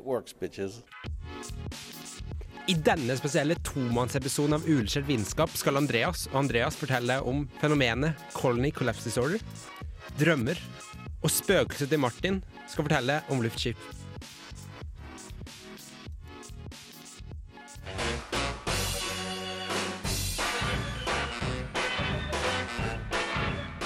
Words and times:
works, 0.00 0.32
bitches. 0.32 0.80
I 2.70 2.74
denne 2.78 3.16
spesielle 3.18 3.56
tomannsepisoden 3.66 4.54
av 4.56 4.66
Uleskjelt 4.70 5.08
vitenskap 5.08 5.52
skal 5.58 5.80
Andreas 5.80 6.28
og 6.30 6.44
Andreas 6.44 6.78
fortelle 6.78 7.18
om 7.26 7.44
fenomenet 7.60 8.20
Colony 8.36 8.70
Collapse 8.72 9.10
Disorder, 9.10 9.42
drømmer, 10.20 10.60
og 11.22 11.30
spøkelset 11.30 11.90
til 11.90 12.00
Martin 12.02 12.38
skal 12.70 12.86
fortelle 12.86 13.18
om 13.34 13.42
luftskip. 13.42 13.76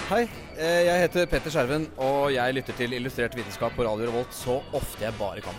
Hei, 0.06 0.28
jeg 0.56 1.00
heter 1.04 1.26
Petter 1.28 1.52
Skjerven, 1.52 1.82
og 2.00 2.30
jeg 2.32 2.54
lytter 2.56 2.76
til 2.78 2.94
Illustrert 2.96 3.34
vitenskap 3.36 3.74
på 3.76 3.84
Radio 3.84 4.06
Revolt 4.08 4.32
så 4.32 4.54
ofte 4.76 5.04
jeg 5.04 5.12
bare 5.18 5.42
kan. 5.44 5.58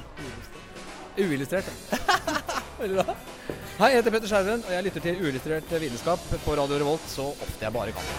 Uillustrert. 1.17 1.69
Veldig 2.79 3.03
bra. 3.03 3.15
Hei, 3.81 3.91
jeg 3.93 3.99
heter 3.99 4.15
Petter 4.15 4.31
Skjerven, 4.31 4.63
og 4.65 4.73
jeg 4.73 4.87
lytter 4.87 5.05
til 5.05 5.21
Uillustrert 5.21 5.69
vitenskap 5.83 6.25
på 6.41 6.57
Radio 6.57 6.81
Revolt 6.81 7.05
så 7.11 7.29
ofte 7.29 7.67
jeg 7.67 7.75
bare 7.77 7.93
kan. 7.93 8.11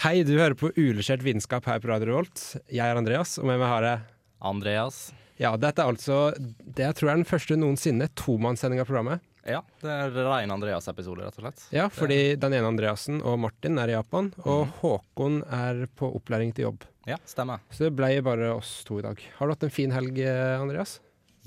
Hei, 0.00 0.22
du 0.24 0.32
hører 0.38 0.56
på 0.56 0.72
Uillustrert 0.72 1.24
vitenskap 1.26 1.68
her 1.68 1.84
på 1.84 1.92
Radio 1.92 2.14
Revolt. 2.14 2.46
Jeg 2.72 2.86
er 2.86 2.96
Andreas, 2.96 3.36
og 3.36 3.50
med 3.50 3.60
meg 3.60 3.68
har 3.68 3.90
jeg 3.90 4.06
Andreas. 4.40 5.10
Ja, 5.40 5.52
dette 5.60 5.84
er 5.84 5.92
altså 5.92 6.30
det 6.36 6.86
jeg 6.86 6.96
tror 6.96 7.12
er 7.12 7.20
den 7.20 7.28
første 7.28 7.60
noensinne 7.60 8.08
tomannssendinga 8.16 8.88
av 8.88 8.88
programmet. 8.88 9.26
Ja, 9.48 9.62
det 9.80 9.88
er 9.90 10.10
rein 10.28 10.50
Andreas-episode, 10.52 11.24
rett 11.24 11.38
og 11.40 11.46
slett. 11.46 11.62
Ja, 11.72 11.86
fordi 11.88 12.36
den 12.40 12.52
ene 12.58 12.68
Andreassen 12.68 13.22
og 13.24 13.38
Martin 13.40 13.78
er 13.80 13.88
i 13.88 13.96
Japan, 13.96 14.32
og 14.44 14.66
mm. 14.68 14.72
Håkon 14.82 15.38
er 15.48 15.86
på 15.96 16.10
opplæring 16.18 16.52
til 16.56 16.68
jobb. 16.68 16.84
Ja, 17.08 17.16
stemmer. 17.24 17.62
Så 17.72 17.86
det 17.88 17.94
blei 17.96 18.18
bare 18.24 18.52
oss 18.54 18.82
to 18.84 18.98
i 19.00 19.04
dag. 19.06 19.22
Har 19.38 19.48
du 19.48 19.54
hatt 19.54 19.64
en 19.64 19.72
fin 19.72 19.90
helg, 19.96 20.18
eh, 20.20 20.60
Andreas? 20.60 20.98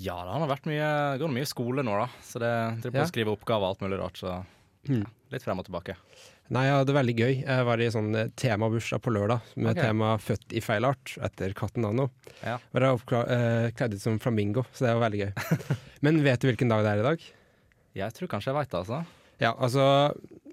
Ja, 0.01 0.15
det 0.25 0.33
har 0.41 0.49
vært 0.49 0.65
mye, 0.65 0.89
går 1.21 1.29
mye 1.35 1.45
skole 1.45 1.83
nå, 1.85 1.93
da. 2.01 2.07
Så 2.25 2.41
det 2.41 2.49
driver 2.81 2.95
på 2.97 3.03
Ja. 3.03 3.05
å 3.05 3.11
skrive 3.13 3.35
oppgaver 3.37 3.67
og 3.67 3.75
alt 3.75 3.85
mulig 3.85 3.99
rart, 4.01 4.17
så 4.17 4.43
Mm. 4.89 5.05
litt 5.31 5.43
frem 5.43 5.59
og 5.59 5.65
tilbake. 5.65 5.95
Nei, 6.49 6.65
jeg 6.65 6.73
hadde 6.73 6.87
det 6.87 6.95
veldig 6.97 7.15
gøy. 7.15 7.45
Jeg 7.45 7.65
var 7.65 7.77
i 7.79 7.85
sånn 7.93 8.15
eh, 8.15 8.27
temabursdag 8.35 8.99
på 9.01 9.13
lørdag 9.13 9.41
med 9.55 9.77
okay. 9.77 9.83
tema 9.83 10.17
'Født 10.17 10.51
i 10.51 10.59
feil 10.59 10.83
art' 10.83 11.17
etter 11.23 11.53
katten 11.53 11.85
Anno. 11.85 12.09
Ja. 12.43 12.57
Var 12.73 12.81
jeg 12.81 12.97
oppkla- 12.99 13.29
eh, 13.29 13.71
kledd 13.71 13.93
ut 13.93 14.01
som 14.01 14.19
flamingo, 14.19 14.65
så 14.73 14.85
det 14.85 14.97
var 14.99 15.09
veldig 15.09 15.21
gøy. 15.23 15.31
Men 16.01 16.21
vet 16.23 16.39
du 16.41 16.51
hvilken 16.51 16.67
dag 16.67 16.83
det 16.83 16.91
er 16.91 16.99
i 16.99 17.07
dag? 17.15 17.21
Jeg 17.97 18.15
tror 18.17 18.31
kanskje 18.31 18.51
jeg 18.51 18.57
veit 18.57 18.71
det, 18.71 18.79
altså. 18.79 19.03
Ja, 19.41 19.51
altså 19.57 19.85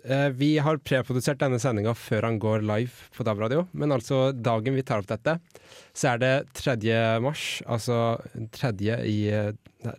eh, 0.05 0.29
Vi 0.37 0.51
har 0.63 0.81
preprodusert 0.85 1.41
denne 1.41 1.61
sendinga 1.63 1.95
før 1.97 2.27
han 2.29 2.39
går 2.43 2.65
live 2.67 3.11
på 3.17 3.27
DAB-radio, 3.27 3.67
men 3.73 3.95
altså 3.97 4.31
dagen 4.33 4.77
vi 4.77 4.85
tar 4.87 5.03
opp 5.03 5.11
dette, 5.11 5.39
så 5.97 6.15
er 6.15 6.23
det 6.23 6.33
3. 6.61 6.77
mars, 7.25 7.61
altså 7.67 8.19
3. 8.57 8.73
i 9.09 9.19
eh, 9.33 9.53
nei, 9.87 9.97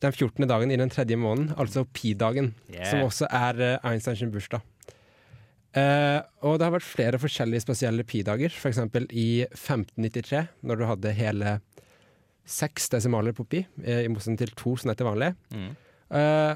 Den 0.00 0.12
14. 0.16 0.46
dagen 0.48 0.70
i 0.72 0.78
den 0.80 0.92
tredje 0.92 1.18
måneden, 1.20 1.54
altså 1.60 1.84
pi-dagen, 1.84 2.54
Yeah. 2.70 2.86
som 2.88 3.02
også 3.04 3.26
er 3.28 3.58
Einstein 3.82 4.14
Einsteins 4.16 4.32
bursdag. 4.32 4.62
Uh, 5.70 6.18
og 6.42 6.56
det 6.58 6.66
har 6.66 6.72
vært 6.74 6.82
flere 6.86 7.18
forskjellige 7.22 7.62
spesielle 7.62 8.02
pi-dager, 8.02 8.50
f.eks. 8.50 8.80
i 9.14 9.44
1593, 9.46 10.40
når 10.66 10.80
du 10.80 10.86
hadde 10.88 11.12
hele 11.14 11.52
seks 12.50 12.88
desimaler 12.90 13.36
på 13.36 13.44
pi, 13.46 13.60
eh, 13.84 14.02
i 14.06 14.10
motsetning 14.10 14.40
til 14.40 14.50
to 14.58 14.72
som 14.80 14.90
er 14.90 14.98
til 14.98 15.06
vanlig. 15.06 15.28
Mm. 15.54 15.68
Eh, 16.10 16.54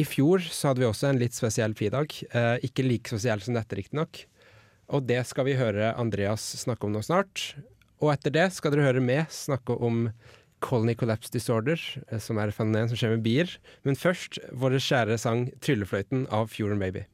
I 0.00 0.04
fjor 0.06 0.44
så 0.46 0.70
hadde 0.70 0.84
vi 0.84 0.88
også 0.88 1.10
en 1.10 1.20
litt 1.20 1.36
spesiell 1.36 1.74
pi-dag. 1.76 2.12
Eh, 2.32 2.56
ikke 2.66 2.86
like 2.86 3.12
spesiell 3.12 3.42
som 3.44 3.56
dette, 3.56 3.76
riktignok. 3.78 4.24
Og 4.90 5.06
det 5.06 5.22
skal 5.28 5.46
vi 5.46 5.58
høre 5.58 5.92
Andreas 6.00 6.44
snakke 6.64 6.88
om 6.88 6.94
nå 6.96 7.02
snart. 7.06 7.54
Og 8.00 8.14
etter 8.14 8.32
det 8.34 8.48
skal 8.56 8.74
dere 8.74 8.88
høre 8.88 9.04
meg 9.04 9.30
snakke 9.34 9.76
om 9.76 10.08
Colony 10.64 10.94
Collapse 10.98 11.32
Disorder, 11.32 11.80
eh, 12.10 12.18
som 12.18 12.38
er 12.38 12.50
et 12.50 12.56
fenomen 12.56 12.90
som 12.90 12.98
skjer 12.98 13.16
med 13.16 13.24
bier. 13.24 13.56
Men 13.84 13.98
først 13.98 14.40
vår 14.52 14.78
kjære 14.80 15.18
sang 15.18 15.48
'Tryllefløyten' 15.60 16.28
av 16.30 16.48
Fjorden 16.52 16.80
Baby. 16.80 17.06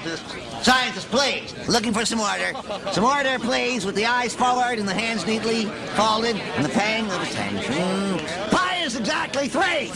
Scientists, 0.00 0.64
scientist, 0.64 1.10
please. 1.10 1.68
Looking 1.68 1.92
for 1.92 2.06
some 2.06 2.20
order. 2.20 2.52
Some 2.92 3.04
order, 3.04 3.38
please, 3.38 3.84
with 3.84 3.94
the 3.96 4.06
eyes 4.06 4.34
forward 4.34 4.78
and 4.78 4.88
the 4.88 4.94
hands 4.94 5.26
neatly 5.26 5.66
folded 5.94 6.36
and 6.56 6.64
the 6.64 6.70
pang 6.70 7.04
of 7.04 7.20
attention. 7.22 8.18
Pi 8.50 8.82
is 8.86 8.96
exactly 8.96 9.48
three. 9.48 9.90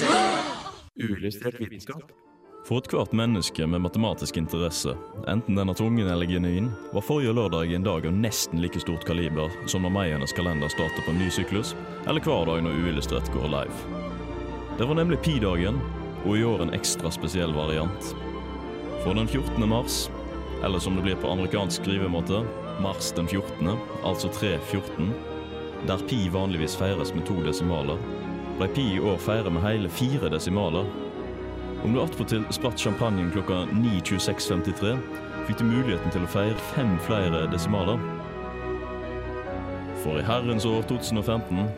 Uillustrert 1.00 1.58
vitenskap. 1.58 2.02
For 2.68 2.78
ethvert 2.78 3.12
menneske 3.12 3.66
med 3.66 3.80
matematisk 3.80 4.36
interesse, 4.36 4.94
enten 5.28 5.56
den 5.56 5.68
er 5.68 5.74
tvungen 5.74 6.08
eller 6.08 6.26
genuin, 6.26 6.70
var 6.92 7.00
forrige 7.00 7.32
lørdag 7.32 7.74
en 7.74 7.84
dag 7.84 8.06
av 8.06 8.12
nesten 8.12 8.60
like 8.60 8.80
stort 8.80 9.04
kaliber 9.04 9.52
som 9.66 9.84
når 9.84 9.92
meiernes 9.92 10.32
kalender 10.32 10.68
starter 10.68 11.04
på 11.04 11.12
en 11.12 11.20
ny 11.20 11.30
syklus, 11.30 11.74
eller 12.08 12.24
hver 12.24 12.44
dag 12.48 12.62
når 12.64 12.76
Uillustrert 12.80 13.32
går 13.32 13.48
live. 13.52 14.04
Det 14.78 14.88
var 14.88 15.00
nemlig 15.00 15.20
pi-dagen, 15.24 15.80
og 16.24 16.38
i 16.38 16.44
år 16.44 16.64
en 16.64 16.76
ekstra 16.76 17.12
spesiell 17.12 17.52
variant. 17.52 18.14
For 19.04 19.14
den 19.14 19.28
14. 19.28 19.68
mars, 19.68 20.10
eller 20.64 20.78
som 20.78 20.96
det 20.96 21.02
blir 21.02 21.16
på 21.20 21.30
amerikansk 21.30 21.82
skrivemåte, 21.82 22.38
mars 22.80 23.12
den 23.12 23.26
14., 23.28 23.76
altså 24.04 24.28
3.14, 24.28 25.10
der 25.86 26.00
pi 26.08 26.28
vanligvis 26.32 26.76
feires 26.80 27.12
med 27.12 27.26
to 27.28 27.36
desimaler, 27.44 28.00
ble 28.56 28.68
pi 28.72 28.86
i 28.94 29.02
år 29.04 29.18
feiret 29.20 29.52
med 29.52 29.60
hele 29.60 29.90
fire 29.92 30.30
desimaler. 30.32 30.88
Om 31.84 31.92
du 31.92 32.00
attpåtil 32.00 32.46
spratt 32.56 32.80
champagnen 32.80 33.28
klokka 33.34 33.66
9.26.53, 33.76 34.94
fikk 35.50 35.60
du 35.60 35.66
muligheten 35.68 36.14
til 36.14 36.24
å 36.24 36.30
feire 36.32 36.68
fem 36.72 36.96
flere 37.04 37.44
desimaler. 37.52 38.00
For 40.00 40.16
i 40.16 40.24
herrens 40.24 40.64
år 40.64 40.80
2015 40.88 41.68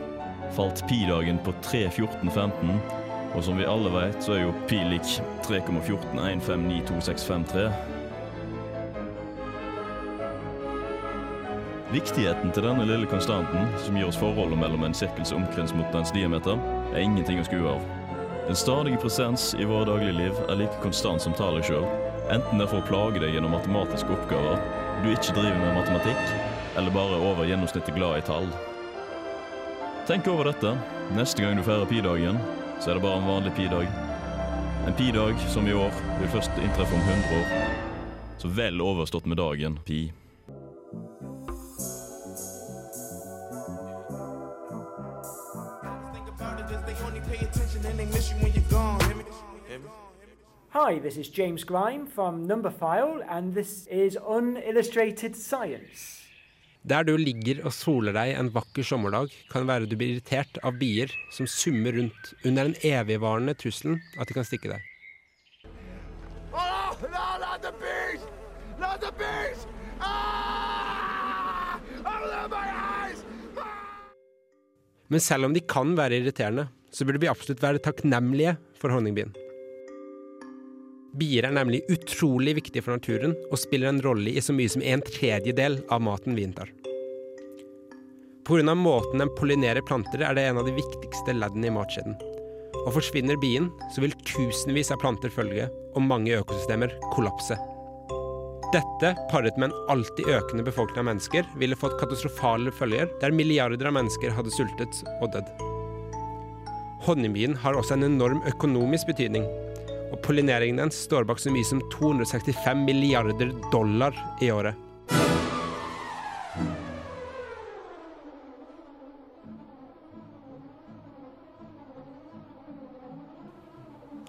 falt 0.55 0.85
pi-dagen 0.87 1.43
på 1.43 1.51
3.14.15, 1.67 2.96
og 3.37 3.43
som 3.45 3.59
vi 3.59 3.67
alle 3.69 3.91
vet, 3.93 4.17
så 4.23 4.31
er 4.33 4.39
jo 4.47 4.53
pi 4.69 4.79
lik 4.89 5.07
3,14159263. 5.45 7.67
Viktigheten 11.93 12.51
til 12.51 12.63
denne 12.65 12.85
lille 12.89 13.07
konstanten, 13.07 13.69
som 13.85 13.95
gir 13.95 14.07
oss 14.09 14.19
forholdet 14.19 14.59
mellom 14.59 14.83
en 14.87 14.97
sirkels 14.97 15.35
omkrins 15.37 15.73
mot 15.77 15.89
dens 15.93 16.11
diameter, 16.15 16.57
er 16.95 17.05
ingenting 17.05 17.39
å 17.39 17.45
skue 17.45 17.69
av. 17.69 17.81
Den 18.47 18.57
stadige 18.57 19.01
presens 19.03 19.43
i 19.59 19.65
våre 19.69 19.85
dagligliv 19.87 20.33
er 20.47 20.55
like 20.57 20.81
konstant 20.81 21.21
som 21.21 21.33
tallet 21.37 21.65
sjøl, 21.69 21.85
enten 22.33 22.57
det 22.57 22.65
er 22.65 22.71
for 22.73 22.81
å 22.81 22.89
plage 22.89 23.19
deg 23.21 23.31
gjennom 23.37 23.53
matematiske 23.53 24.11
oppgaver, 24.17 24.57
du 25.03 25.07
ikke 25.13 25.37
driver 25.37 25.59
med 25.61 25.77
matematikk, 25.77 26.23
eller 26.79 26.91
bare 26.95 27.13
er 27.15 27.25
over 27.29 27.43
gjennomsnittet 27.45 27.95
glad 27.95 28.13
i 28.17 28.25
tall. 28.25 28.47
Tenk 30.07 30.27
over 30.31 30.43
dette. 30.49 30.69
Neste 31.15 31.41
gang 31.43 31.55
du 31.59 31.63
feirer 31.67 31.87
pi-dagen, 31.87 32.37
så 32.79 32.89
er 32.89 32.93
det 32.93 33.01
bare 33.01 33.17
en 33.21 33.27
vanlig 33.27 33.53
pi-dag. 33.57 33.87
En 34.87 34.93
pi-dag 34.93 35.39
som 35.49 35.67
i 35.67 35.73
år 35.73 35.91
vil 36.19 36.29
først 36.29 36.51
inntreffe 36.63 36.95
om 36.95 37.01
100 37.01 37.39
år. 37.39 37.47
Så 38.37 38.47
vel 38.47 38.81
overstått 38.81 39.25
med 39.25 39.37
dagen, 39.37 39.79
pi. 39.85 40.11
Hi, 50.69 50.99
this 50.99 51.17
is 51.17 51.27
James 51.27 51.63
Grime 51.63 52.07
from 52.07 52.47
Numberphile, 52.47 53.25
and 53.27 53.53
this 53.53 53.87
is 53.87 54.17
Unillustrated 54.29 55.35
Science. 55.35 56.16
Der 56.87 57.03
du 57.03 57.17
ligger 57.19 57.65
og 57.67 57.73
soler 57.75 58.15
deg 58.15 58.37
en 58.37 58.51
vakker 58.55 58.85
sommerdag, 58.87 59.33
kan 59.51 59.65
det 59.65 59.71
være 59.71 59.89
du 59.91 59.97
blir 59.99 60.13
irritert 60.15 60.59
av 60.63 60.77
bier 60.79 61.11
som 61.35 61.49
summer 61.51 61.97
rundt 61.97 62.29
under 62.45 62.69
den 62.69 62.77
evigvarende 62.87 63.57
trusselen 63.59 63.99
at 64.15 64.29
de 64.29 64.37
kan 64.37 64.47
stikke 64.47 64.71
deg. 64.71 64.85
Oh, 66.55 66.95
no, 67.11 67.25
not 67.43 67.59
the 67.65 67.73
bees! 67.81 68.23
Not 68.79 69.03
the 69.03 69.11
bees! 69.19 69.67
Ah! 69.99 70.37
Men 75.07 75.23
selv 75.23 75.47
om 75.47 75.53
de 75.55 75.63
kan 75.63 75.93
være 75.95 76.19
irriterende, 76.19 76.67
så 76.91 77.05
burde 77.07 77.21
vi 77.23 77.29
absolutt 77.31 77.63
være 77.63 77.83
takknemlige 77.83 78.57
for 78.79 78.91
honningbien. 78.91 79.31
Bier 81.17 81.47
er 81.47 81.55
nemlig 81.55 81.81
utrolig 81.89 82.53
viktige 82.59 82.83
for 82.85 82.97
naturen 82.97 83.33
og 83.49 83.57
spiller 83.57 83.89
en 83.89 84.01
rolle 84.05 84.35
i 84.37 84.43
så 84.43 84.53
mye 84.53 84.69
som 84.69 84.83
en 84.85 85.01
tredjedel 85.01 85.79
av 85.93 86.03
maten 86.05 86.37
vi 86.37 86.45
inntar. 86.45 86.69
Pga. 88.47 88.75
måten 88.75 89.19
den 89.19 89.31
pollinerer 89.35 89.81
planter, 89.81 90.21
er 90.21 90.35
det 90.35 90.45
en 90.47 90.59
av 90.61 90.67
de 90.67 90.75
viktigste 90.77 91.33
leddene 91.33 91.67
i 91.67 91.73
matkjeden. 91.73 92.15
Og 92.85 92.93
forsvinner 92.95 93.35
bien, 93.41 93.71
så 93.91 94.03
vil 94.05 94.13
tusenvis 94.29 94.93
av 94.93 95.01
planter 95.01 95.33
følge, 95.33 95.67
og 95.95 96.05
mange 96.05 96.37
økosystemer 96.37 96.93
kollapse. 97.11 97.57
Dette, 98.71 99.15
paret 99.31 99.57
med 99.57 99.71
en 99.71 99.91
alltid 99.91 100.29
økende 100.31 100.63
befolkning 100.63 101.01
av 101.01 101.09
mennesker, 101.09 101.47
ville 101.59 101.75
fått 101.75 101.97
katastrofale 101.99 102.71
følger, 102.71 103.09
der 103.19 103.35
milliarder 103.35 103.89
av 103.89 103.97
mennesker 103.97 104.35
hadde 104.37 104.53
sultet 104.53 105.03
og 105.17 105.31
dødd. 105.33 105.49
Honningbien 107.07 107.55
har 107.63 107.75
også 107.75 107.97
en 107.97 108.07
enorm 108.07 108.43
økonomisk 108.47 109.11
betydning, 109.11 109.47
og 110.11 110.19
pollineringen 110.23 110.81
dens 110.81 110.97
står 111.07 111.27
bak 111.27 111.41
så 111.41 111.51
mye 111.53 111.67
som 111.67 111.81
265 111.93 112.83
milliarder 112.87 113.53
dollar 113.71 114.15
i 114.41 114.51
året. 114.53 114.83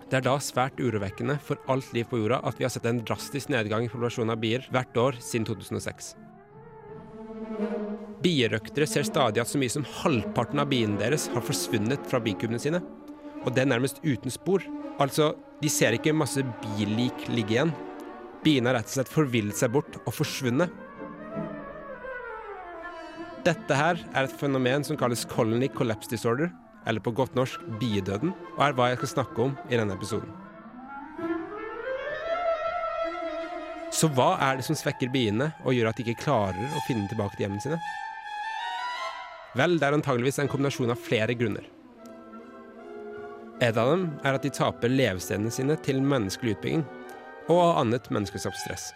Det 0.08 0.16
er 0.16 0.24
da 0.24 0.38
svært 0.40 0.78
urovekkende 0.80 1.34
for 1.44 1.60
alt 1.68 1.90
liv 1.92 2.06
på 2.08 2.22
jorda 2.22 2.38
at 2.48 2.56
vi 2.56 2.64
har 2.64 2.72
sett 2.72 2.86
en 2.88 3.02
drastisk 3.04 3.50
nedgang 3.52 3.84
i 3.84 3.90
populasjonen 3.92 4.32
av 4.32 4.40
bier 4.40 4.64
hvert 4.72 4.96
år 4.96 5.18
siden 5.20 5.44
2006. 5.50 6.14
Bierøktere 8.24 8.88
ser 8.88 9.04
stadig 9.06 9.42
at 9.42 9.50
så 9.50 9.60
mye 9.60 9.74
som 9.74 9.84
halvparten 10.00 10.62
av 10.62 10.70
biene 10.72 10.96
deres 10.98 11.28
har 11.34 11.44
forsvunnet 11.44 12.08
fra 12.08 12.22
bikubene 12.24 12.60
sine. 12.62 12.80
Og 13.48 13.54
det 13.56 13.64
er 13.64 13.70
nærmest 13.70 14.02
uten 14.04 14.32
spor. 14.32 14.60
Altså, 15.00 15.32
de 15.62 15.70
ser 15.72 15.96
ikke 15.96 16.12
masse 16.12 16.42
bilik 16.60 17.22
ligge 17.32 17.54
igjen. 17.56 17.70
Biene 18.44 18.68
har 18.68 18.76
rett 18.78 18.90
og 18.90 18.98
slett 18.98 19.10
forvillet 19.10 19.56
seg 19.56 19.72
bort 19.72 19.96
og 20.04 20.12
forsvunnet. 20.12 20.74
Dette 23.46 23.78
her 23.78 24.02
er 24.12 24.26
et 24.26 24.34
fenomen 24.36 24.84
som 24.84 24.98
kalles 25.00 25.24
colony 25.30 25.70
collapse 25.72 26.10
disorder, 26.12 26.50
eller 26.88 27.00
på 27.00 27.14
godt 27.16 27.38
norsk 27.38 27.62
biedøden, 27.80 28.34
og 28.58 28.60
er 28.66 28.76
hva 28.76 28.90
jeg 28.90 29.00
skal 29.00 29.12
snakke 29.14 29.46
om 29.46 29.56
i 29.70 29.78
denne 29.80 29.96
episoden. 29.96 30.28
Så 33.94 34.10
hva 34.12 34.34
er 34.44 34.60
det 34.60 34.68
som 34.68 34.76
svekker 34.76 35.08
biene 35.14 35.48
og 35.64 35.72
gjør 35.72 35.88
at 35.88 35.96
de 35.96 36.04
ikke 36.04 36.26
klarer 36.26 36.76
å 36.76 36.84
finne 36.84 37.08
tilbake 37.08 37.38
til 37.38 37.46
hjemmene 37.46 37.64
sine? 37.64 37.80
Vel, 39.56 39.80
det 39.80 39.88
er 39.88 39.96
antageligvis 39.96 40.42
en 40.42 40.52
kombinasjon 40.52 40.92
av 40.92 41.00
flere 41.00 41.34
grunner. 41.38 41.64
Et 43.58 43.74
av 43.74 43.90
dem 43.90 44.04
er 44.22 44.36
at 44.36 44.44
de 44.46 44.52
taper 44.54 44.92
levestedene 44.92 45.50
sine 45.50 45.74
til 45.82 45.98
menneskelig 45.98 46.54
utbygging 46.54 46.84
og 47.50 47.80
annet 47.80 48.06
menneskeskapt 48.14 48.60
stress. 48.60 48.92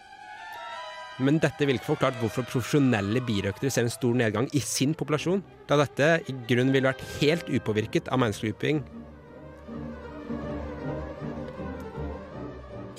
Men 1.23 1.41
dette 1.43 1.67
vil 1.67 1.77
ikke 1.77 1.91
forklart 1.93 2.17
hvorfor 2.21 2.47
profesjonelle 2.47 3.21
birøktere 3.27 3.73
ser 3.73 3.89
en 3.89 3.93
stor 3.93 4.15
nedgang 4.17 4.47
i 4.57 4.63
sin 4.65 4.95
populasjon, 4.97 5.43
da 5.69 5.81
dette 5.83 6.09
i 6.31 6.35
grunn 6.49 6.73
ville 6.73 6.89
vært 6.89 7.05
helt 7.19 7.51
upåvirket 7.51 8.09
av 8.09 8.23
menneskelig 8.23 8.55
utbygging. 8.55 8.83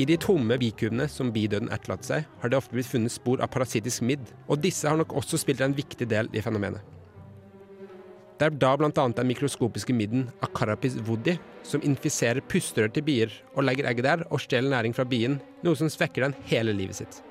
I 0.02 0.08
de 0.10 0.18
tomme 0.18 0.58
bikubene 0.60 1.06
som 1.12 1.32
bidøden 1.34 1.72
etterlater 1.74 2.10
seg, 2.10 2.32
har 2.42 2.52
det 2.52 2.58
ofte 2.60 2.76
blitt 2.76 2.90
funnet 2.90 3.14
spor 3.14 3.44
av 3.46 3.52
parasittisk 3.54 4.04
midd, 4.06 4.34
og 4.50 4.62
disse 4.62 4.90
har 4.90 5.00
nok 5.00 5.14
også 5.22 5.40
spilt 5.40 5.62
en 5.64 5.78
viktig 5.78 6.10
del 6.10 6.32
i 6.34 6.42
fenomenet. 6.44 6.93
Det 8.44 8.50
er 8.50 8.56
da 8.60 8.74
bl.a. 8.76 8.90
den 8.92 9.28
mikroskopiske 9.30 9.94
midden 9.96 10.26
Acarapis 10.44 10.98
woody, 11.08 11.38
som 11.64 11.80
infiserer 11.88 12.44
pusterør 12.52 12.90
til 12.92 13.06
bier 13.08 13.36
og 13.54 13.64
legger 13.64 13.88
egget 13.88 14.04
der 14.04 14.24
og 14.28 14.42
stjeler 14.44 14.74
næring 14.74 14.92
fra 14.98 15.06
bien, 15.08 15.38
noe 15.64 15.78
som 15.80 15.88
svekker 15.88 16.26
den 16.26 16.34
hele 16.50 16.74
livet 16.76 16.98
sitt. 16.98 17.22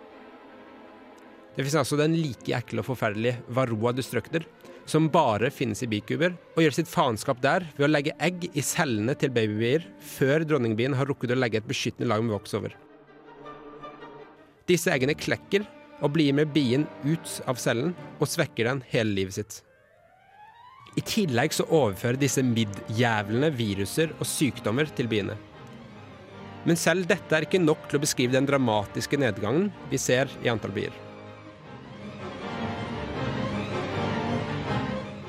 Det 1.52 1.66
finnes 1.66 1.76
altså 1.82 1.98
den 2.00 2.14
like 2.16 2.54
ekle 2.56 2.80
og 2.80 2.86
forferdelige 2.86 3.42
Varroa 3.52 3.92
destructor, 3.92 4.46
som 4.88 5.10
bare 5.12 5.50
finnes 5.52 5.84
i 5.84 5.88
bikuber, 5.92 6.32
og 6.56 6.64
gjør 6.64 6.78
sitt 6.78 6.88
faenskap 6.88 7.42
der 7.44 7.66
ved 7.76 7.84
å 7.84 7.90
legge 7.90 8.14
egg 8.16 8.46
i 8.48 8.64
cellene 8.64 9.12
til 9.20 9.34
babybier 9.36 9.84
før 10.14 10.46
dronningbien 10.48 10.96
har 10.96 11.10
rukket 11.10 11.34
å 11.34 11.36
legge 11.36 11.60
et 11.60 11.68
beskyttende 11.68 12.08
lag 12.08 12.24
med 12.24 12.32
voks 12.38 12.56
over. 12.56 12.72
Disse 14.70 14.94
eggene 14.94 15.18
klekker 15.18 15.68
og 16.00 16.16
blir 16.16 16.32
med 16.40 16.56
bien 16.56 16.88
ut 17.04 17.36
av 17.44 17.60
cellen 17.60 17.92
og 18.16 18.32
svekker 18.32 18.70
den 18.70 18.82
hele 18.94 19.12
livet 19.20 19.36
sitt. 19.36 19.60
I 20.92 21.02
tillegg 21.08 21.54
så 21.56 21.64
overfører 21.72 22.20
disse 22.20 22.42
midd-jævlene 22.44 23.48
viruser 23.56 24.12
og 24.18 24.28
sykdommer 24.28 24.90
til 24.92 25.08
biene. 25.08 25.38
Men 26.68 26.78
selv 26.78 27.08
dette 27.10 27.34
er 27.34 27.46
ikke 27.46 27.62
nok 27.62 27.88
til 27.88 27.98
å 27.98 28.02
beskrive 28.02 28.36
den 28.36 28.46
dramatiske 28.46 29.18
nedgangen 29.18 29.70
vi 29.90 29.98
ser 29.98 30.30
i 30.44 30.50
antall 30.52 30.74
bier. 30.76 30.92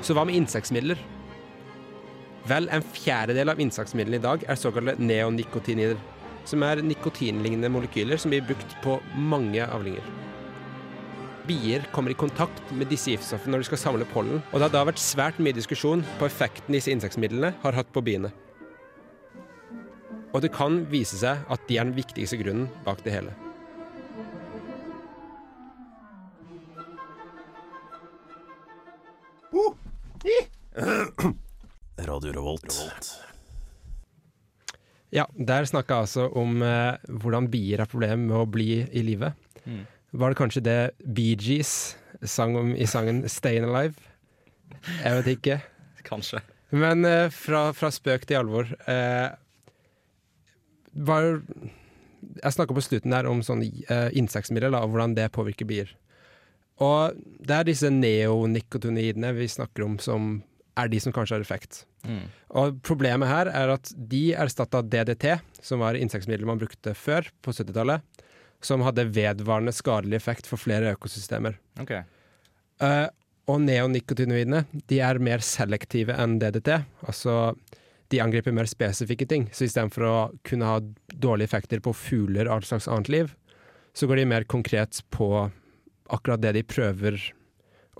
Så 0.04 0.12
hva 0.12 0.26
med 0.28 0.36
insektmidler? 0.36 1.00
Vel, 2.44 2.68
en 2.68 2.84
fjerdedel 2.84 3.54
av 3.54 3.60
insektmidlene 3.64 4.20
i 4.20 4.24
dag 4.26 4.44
er 4.44 4.60
såkalte 4.60 5.00
neonikotinider, 5.00 5.96
som 6.44 6.60
er 6.66 6.84
nikotinlignende 6.84 7.72
molekyler 7.72 8.20
som 8.20 8.34
blir 8.34 8.44
brukt 8.44 8.76
på 8.84 8.98
mange 9.16 9.64
avlinger. 9.64 10.04
Bier 11.44 11.84
kommer 11.92 12.10
i 12.10 12.16
kontakt 12.16 12.70
med 12.72 12.88
disse 12.88 13.12
giftstoffene 13.12 13.52
når 13.52 13.64
de 13.64 13.68
skal 13.68 13.80
samle 13.82 14.06
pollen, 14.08 14.40
og 14.48 14.56
det 14.56 14.64
har 14.64 14.72
da 14.72 14.84
vært 14.88 15.02
svært 15.02 15.40
mye 15.44 15.56
diskusjon 15.56 16.04
på 16.16 16.28
effekten 16.28 16.72
disse 16.72 16.92
insektmidlene 16.94 17.52
har 17.60 17.76
hatt 17.76 17.90
på 17.92 18.00
biene. 18.04 18.32
Og 20.32 20.40
det 20.42 20.54
kan 20.56 20.80
vise 20.90 21.20
seg 21.20 21.44
at 21.52 21.68
de 21.68 21.76
er 21.78 21.84
den 21.84 21.96
viktigste 21.98 22.40
grunnen 22.40 22.70
bak 22.86 23.04
det 23.04 23.12
hele. 23.14 23.36
Radio 32.04 32.32
Revolt. 32.34 32.72
Ja, 35.14 35.28
der 35.38 35.68
snakka 35.68 36.00
jeg 36.00 36.08
altså 36.08 36.24
om 36.34 36.62
eh, 36.66 36.96
hvordan 37.06 37.46
bier 37.52 37.84
har 37.84 37.90
problemer 37.90 38.24
med 38.24 38.40
å 38.40 38.48
bli 38.50 38.80
i 38.82 39.04
live. 39.06 39.30
Mm. 39.62 39.84
Var 40.14 40.30
det 40.30 40.38
kanskje 40.38 40.62
det 40.62 40.80
Bee 41.02 41.34
Gees 41.34 41.96
sang 42.22 42.54
om 42.56 42.74
i 42.76 42.86
sangen 42.86 43.24
'Stayin' 43.24 43.66
Alive'? 43.66 43.98
Jeg 45.02 45.16
vet 45.16 45.30
ikke. 45.32 45.56
Kanskje. 46.06 46.40
Men 46.70 47.04
eh, 47.04 47.30
fra, 47.30 47.72
fra 47.74 47.90
spøk 47.90 48.26
til 48.26 48.38
alvor 48.38 48.68
eh, 48.90 49.34
var, 50.94 51.42
Jeg 52.42 52.54
snakka 52.56 52.76
på 52.76 52.84
slutten 52.84 53.14
der 53.14 53.26
om 53.26 53.42
sånne 53.42 53.66
eh, 53.90 54.10
insektmidler 54.14 54.74
og 54.78 54.94
hvordan 54.94 55.16
det 55.18 55.32
påvirker 55.34 55.66
bier. 55.68 55.90
Og 56.82 57.14
det 57.42 57.56
er 57.56 57.66
disse 57.68 57.90
neonikotinoidene 57.90 59.32
vi 59.36 59.50
snakker 59.50 59.84
om 59.86 59.98
som 60.02 60.42
er 60.78 60.90
de 60.90 60.98
som 61.02 61.14
kanskje 61.14 61.36
har 61.36 61.44
effekt. 61.44 61.84
Mm. 62.06 62.24
Og 62.58 62.80
problemet 62.86 63.30
her 63.30 63.50
er 63.50 63.74
at 63.76 63.92
de 63.94 64.32
erstatta 64.34 64.82
DDT, 64.82 65.38
som 65.62 65.82
var 65.84 65.98
insektmiddelet 65.98 66.50
man 66.50 66.58
brukte 66.58 66.96
før, 66.98 67.30
på 67.42 67.54
70-tallet, 67.54 68.02
som 68.64 68.84
hadde 68.84 69.06
vedvarende 69.12 69.74
skadelig 69.74 70.18
effekt 70.18 70.48
for 70.48 70.60
flere 70.60 70.94
økosystemer. 70.96 71.58
Okay. 71.82 72.02
Uh, 72.82 73.06
og 73.50 73.60
neonikotinoidene 73.60 74.64
de 74.88 75.00
er 75.04 75.20
mer 75.22 75.44
selektive 75.44 76.16
enn 76.16 76.38
DDT. 76.40 76.78
Altså, 77.04 77.54
de 78.12 78.20
angriper 78.24 78.54
mer 78.56 78.68
spesifikke 78.70 79.28
ting. 79.28 79.48
Så 79.52 79.68
istedenfor 79.68 80.06
å 80.08 80.16
kunne 80.48 80.70
ha 80.70 80.80
dårlige 81.12 81.50
effekter 81.50 81.82
på 81.84 81.92
fugler 81.96 82.48
og 82.48 82.58
alt 82.58 82.70
slags 82.70 82.88
annet 82.88 83.12
liv, 83.12 83.34
så 83.94 84.08
går 84.08 84.22
de 84.22 84.30
mer 84.32 84.48
konkret 84.50 85.02
på 85.14 85.28
akkurat 86.12 86.42
det 86.42 86.54
de 86.56 86.64
prøver 86.66 87.20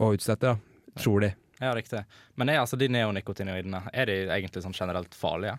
å 0.01 0.11
utslette, 0.17 0.55
da, 0.55 1.01
tror 1.01 1.27
de. 1.27 1.31
Ja, 1.61 1.71
riktig. 1.77 2.03
Men 2.35 2.51
er 2.51 2.61
altså 2.63 2.77
de 2.81 2.89
neonikotinoidene 2.91 3.85
er 3.93 4.11
de 4.11 4.17
egentlig 4.27 4.65
sånn 4.65 4.75
generelt 4.77 5.15
farlige? 5.17 5.57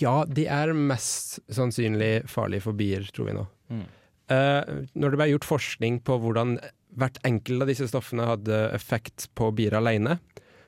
Ja, 0.00 0.22
de 0.26 0.46
er 0.50 0.72
mest 0.74 1.38
sannsynlig 1.52 2.24
farlige 2.30 2.64
for 2.66 2.78
bier, 2.78 3.04
tror 3.14 3.28
vi 3.30 3.36
nå. 3.36 3.44
Mm. 3.72 3.84
Uh, 4.32 4.86
når 4.98 5.12
det 5.12 5.20
ble 5.20 5.28
gjort 5.32 5.46
forskning 5.48 6.00
på 6.06 6.16
hvordan 6.22 6.56
hvert 6.98 7.20
enkelt 7.26 7.64
av 7.64 7.70
disse 7.70 7.86
stoffene 7.88 8.26
hadde 8.28 8.64
effekt 8.76 9.28
på 9.38 9.50
bier 9.56 9.76
alene, 9.78 10.18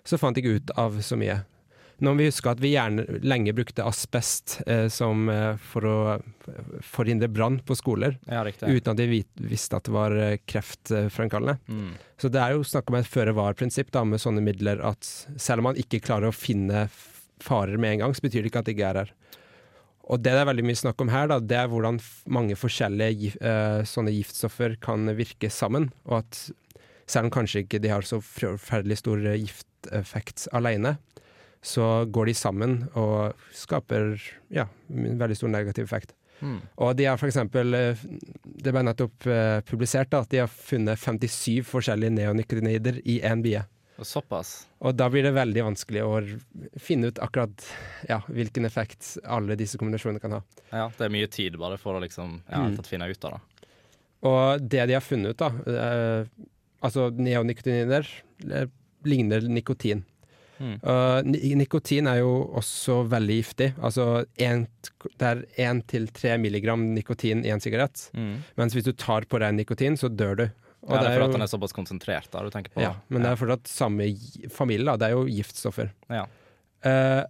så 0.05 0.19
fant 0.21 0.39
jeg 0.39 0.61
ut 0.61 0.73
av 0.81 1.01
så 1.05 1.19
mye. 1.21 1.41
Nå 2.03 2.11
må 2.11 2.25
vi 2.25 2.27
huske 2.27 2.51
at 2.51 2.59
vi 2.61 2.73
gjerne 2.73 3.05
lenge 3.23 3.53
brukte 3.55 3.85
asbest 3.87 4.59
uh, 4.67 4.87
som, 4.93 5.29
uh, 5.31 5.55
for 5.71 5.87
å 5.89 5.97
forhindre 6.85 7.31
brann 7.31 7.61
på 7.65 7.77
skoler, 7.79 8.19
Ja, 8.29 8.43
uten 8.45 8.93
at 8.95 9.01
de 9.01 9.07
vit- 9.11 9.43
visste 9.43 9.79
at 9.79 9.87
det 9.89 9.95
var 9.95 10.15
kreftfremkallende. 10.51 11.59
Mm. 11.71 11.93
Så 12.21 12.31
det 12.35 12.43
er 12.43 12.57
jo 12.57 12.67
snakk 12.67 12.91
om 12.91 12.99
et 12.99 13.11
føre-var-prinsipp 13.11 13.95
med 14.07 14.23
sånne 14.23 14.43
midler 14.45 14.83
at 14.87 15.07
selv 15.39 15.63
om 15.63 15.71
man 15.71 15.81
ikke 15.81 16.03
klarer 16.05 16.31
å 16.31 16.37
finne 16.37 16.89
farer 17.43 17.79
med 17.81 17.95
en 17.95 18.05
gang, 18.05 18.17
så 18.17 18.25
betyr 18.25 18.45
det 18.45 18.53
ikke 18.53 18.65
at 18.65 18.69
de 18.69 18.75
ikke 18.77 18.91
er 18.91 19.01
her. 19.03 19.15
Og 20.05 20.21
det 20.21 20.35
det 20.35 20.43
er 20.43 20.51
veldig 20.51 20.67
mye 20.69 20.77
snakk 20.77 21.01
om 21.01 21.13
her, 21.13 21.31
da, 21.31 21.39
det 21.41 21.57
er 21.57 21.71
hvordan 21.73 21.99
mange 22.29 22.57
forskjellige 22.61 23.39
eh, 23.41 23.81
sånne 23.89 24.13
giftstoffer 24.13 24.77
kan 24.85 25.09
virke 25.17 25.49
sammen, 25.53 25.89
og 26.05 26.21
at 26.21 26.43
selv 27.09 27.29
om 27.29 27.33
kanskje 27.33 27.65
ikke 27.65 27.81
de 27.85 27.93
har 27.93 28.05
så 28.05 28.21
forferdelig 28.25 29.01
stor 29.01 29.23
gifteffekt 29.33 30.47
alene, 30.57 30.99
så 31.65 32.05
går 32.13 32.29
de 32.29 32.35
sammen 32.37 32.77
og 32.93 33.41
skaper 33.57 34.19
ja, 34.53 34.67
en 34.93 35.17
veldig 35.21 35.37
stor 35.39 35.53
negativ 35.53 35.89
effekt. 35.89 36.13
Mm. 36.45 36.59
Og 36.85 36.97
de 36.99 37.07
har 37.09 37.17
f.eks. 37.17 37.39
eh, 37.41 38.03
Det 38.65 38.73
ble 38.75 38.83
nettopp 38.85 39.29
uh, 39.31 39.61
publisert 39.65 40.11
da, 40.13 40.21
at 40.25 40.33
de 40.33 40.43
har 40.43 40.51
funnet 40.51 41.01
57 41.01 41.63
forskjellige 41.69 42.13
neonikotinoider 42.19 43.01
i 43.05 43.21
én 43.25 43.45
bie. 43.45 43.63
Og 43.99 44.07
Såpass. 44.09 44.67
Og 44.83 44.97
da 44.99 45.07
blir 45.13 45.23
det 45.23 45.35
veldig 45.37 45.63
vanskelig 45.69 46.03
å 46.03 46.15
finne 46.83 47.13
ut 47.13 47.21
akkurat 47.23 47.67
ja, 48.09 48.21
hvilken 48.27 48.67
effekt 48.67 49.13
alle 49.23 49.55
disse 49.59 49.79
kombinasjonene 49.79 50.23
kan 50.23 50.39
ha. 50.39 50.41
Ja, 50.73 50.89
det 50.99 51.07
er 51.07 51.13
mye 51.15 51.29
tid 51.31 51.59
bare 51.61 51.79
for 51.79 51.95
å 51.95 52.03
liksom 52.03 52.41
ja, 52.49 52.65
Mm. 52.65 52.81
finne 52.83 53.07
ut 53.11 53.25
av 53.25 53.37
det. 53.37 53.69
Og 54.25 54.67
det 54.73 54.87
de 54.89 54.97
har 54.97 55.05
funnet 55.05 55.31
ut, 55.35 55.39
da 55.39 55.51
eh, 55.69 56.27
Altså 56.85 57.11
det 57.17 58.69
ligner 59.05 59.41
nikotin. 59.49 60.03
Mm. 60.59 60.79
Uh, 60.85 61.21
nikotin 61.59 62.07
er 62.09 62.21
jo 62.21 62.35
også 62.57 63.03
veldig 63.11 63.37
giftig. 63.41 63.71
Altså 63.83 64.25
en, 64.41 64.67
det 65.19 65.29
er 65.29 65.43
én 65.67 65.81
til 65.91 66.07
tre 66.15 66.37
milligram 66.41 66.85
nikotin 66.95 67.45
i 67.45 67.51
en 67.55 67.61
sigarett. 67.61 68.11
Mm. 68.15 68.37
Mens 68.61 68.77
hvis 68.77 68.87
du 68.87 68.93
tar 68.93 69.27
på 69.29 69.41
deg 69.43 69.57
nikotin, 69.59 69.97
så 70.01 70.09
dør 70.13 70.37
du. 70.37 70.47
Og 70.85 70.93
ja, 70.93 71.01
det 71.01 71.11
er 71.11 71.23
fordi 71.23 71.39
han 71.39 71.47
er 71.47 71.51
såpass 71.51 71.77
konsentrert, 71.77 72.29
da, 72.33 72.43
du 72.45 72.53
tenker 72.53 72.75
på. 72.75 72.83
Ja, 72.85 72.93
men 73.09 73.25
det 73.25 73.31
er 73.33 73.41
fortsatt 73.41 73.71
samme 73.71 74.09
familie, 74.53 74.87
da. 74.91 74.99
Det 75.01 75.09
er 75.09 75.17
jo 75.17 75.25
giftstoffer. 75.31 75.93
Ja. 76.13 76.27
Eh, 76.85 77.23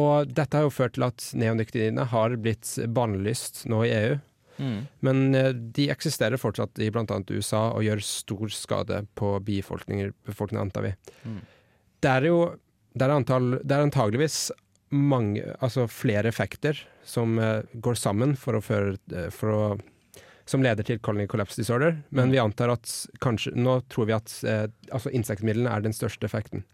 og 0.00 0.32
dette 0.36 0.58
har 0.58 0.66
jo 0.66 0.72
ført 0.74 0.94
til 0.96 1.06
at 1.06 1.24
neonikotinoidene 1.40 2.04
har 2.12 2.36
blitt 2.40 2.74
bannlyst 2.94 3.64
nå 3.70 3.84
i 3.88 3.94
EU. 3.96 4.18
Mm. 4.60 4.80
Men 5.06 5.22
eh, 5.34 5.52
de 5.78 5.88
eksisterer 5.92 6.40
fortsatt 6.40 6.80
i 6.84 6.90
bl.a. 6.92 7.04
USA 7.06 7.62
og 7.72 7.84
gjør 7.86 8.04
stor 8.04 8.52
skade 8.54 9.04
på 9.18 9.34
bifolkninger, 9.46 10.12
befolkningen, 10.28 10.68
antar 10.68 10.90
vi. 10.90 10.96
Mm. 11.24 11.40
Det 12.00 12.16
er 12.18 12.28
jo 12.28 12.42
det 12.90 13.06
er, 13.06 13.14
antall, 13.14 13.52
det 13.62 13.76
er 13.76 13.86
antageligvis 13.86 14.38
mange, 14.90 15.44
altså 15.62 15.86
flere 15.86 16.26
effekter 16.32 16.78
som 17.06 17.38
uh, 17.38 17.62
går 17.72 17.98
sammen 17.98 18.34
for 18.38 18.58
å 18.58 18.62
føre 18.64 19.28
for 19.30 19.54
å, 19.54 19.60
som 20.50 20.62
leder 20.66 20.82
til 20.86 20.98
colony 20.98 21.28
collapse 21.30 21.56
disorder, 21.60 22.00
men 22.10 22.28
Mm. 22.28 22.32
vi 22.34 22.38
antar 22.42 22.72
at 22.74 22.90
kanskje 23.22 23.52
Nå 23.54 23.78
tror 23.88 24.06
vi 24.08 24.16
at 24.16 24.32
eh, 24.44 24.66
altså 24.90 25.12
insektmidlene 25.14 25.70
er 25.70 25.80
den 25.84 25.94
største 25.94 26.26
effekten. 26.26 26.64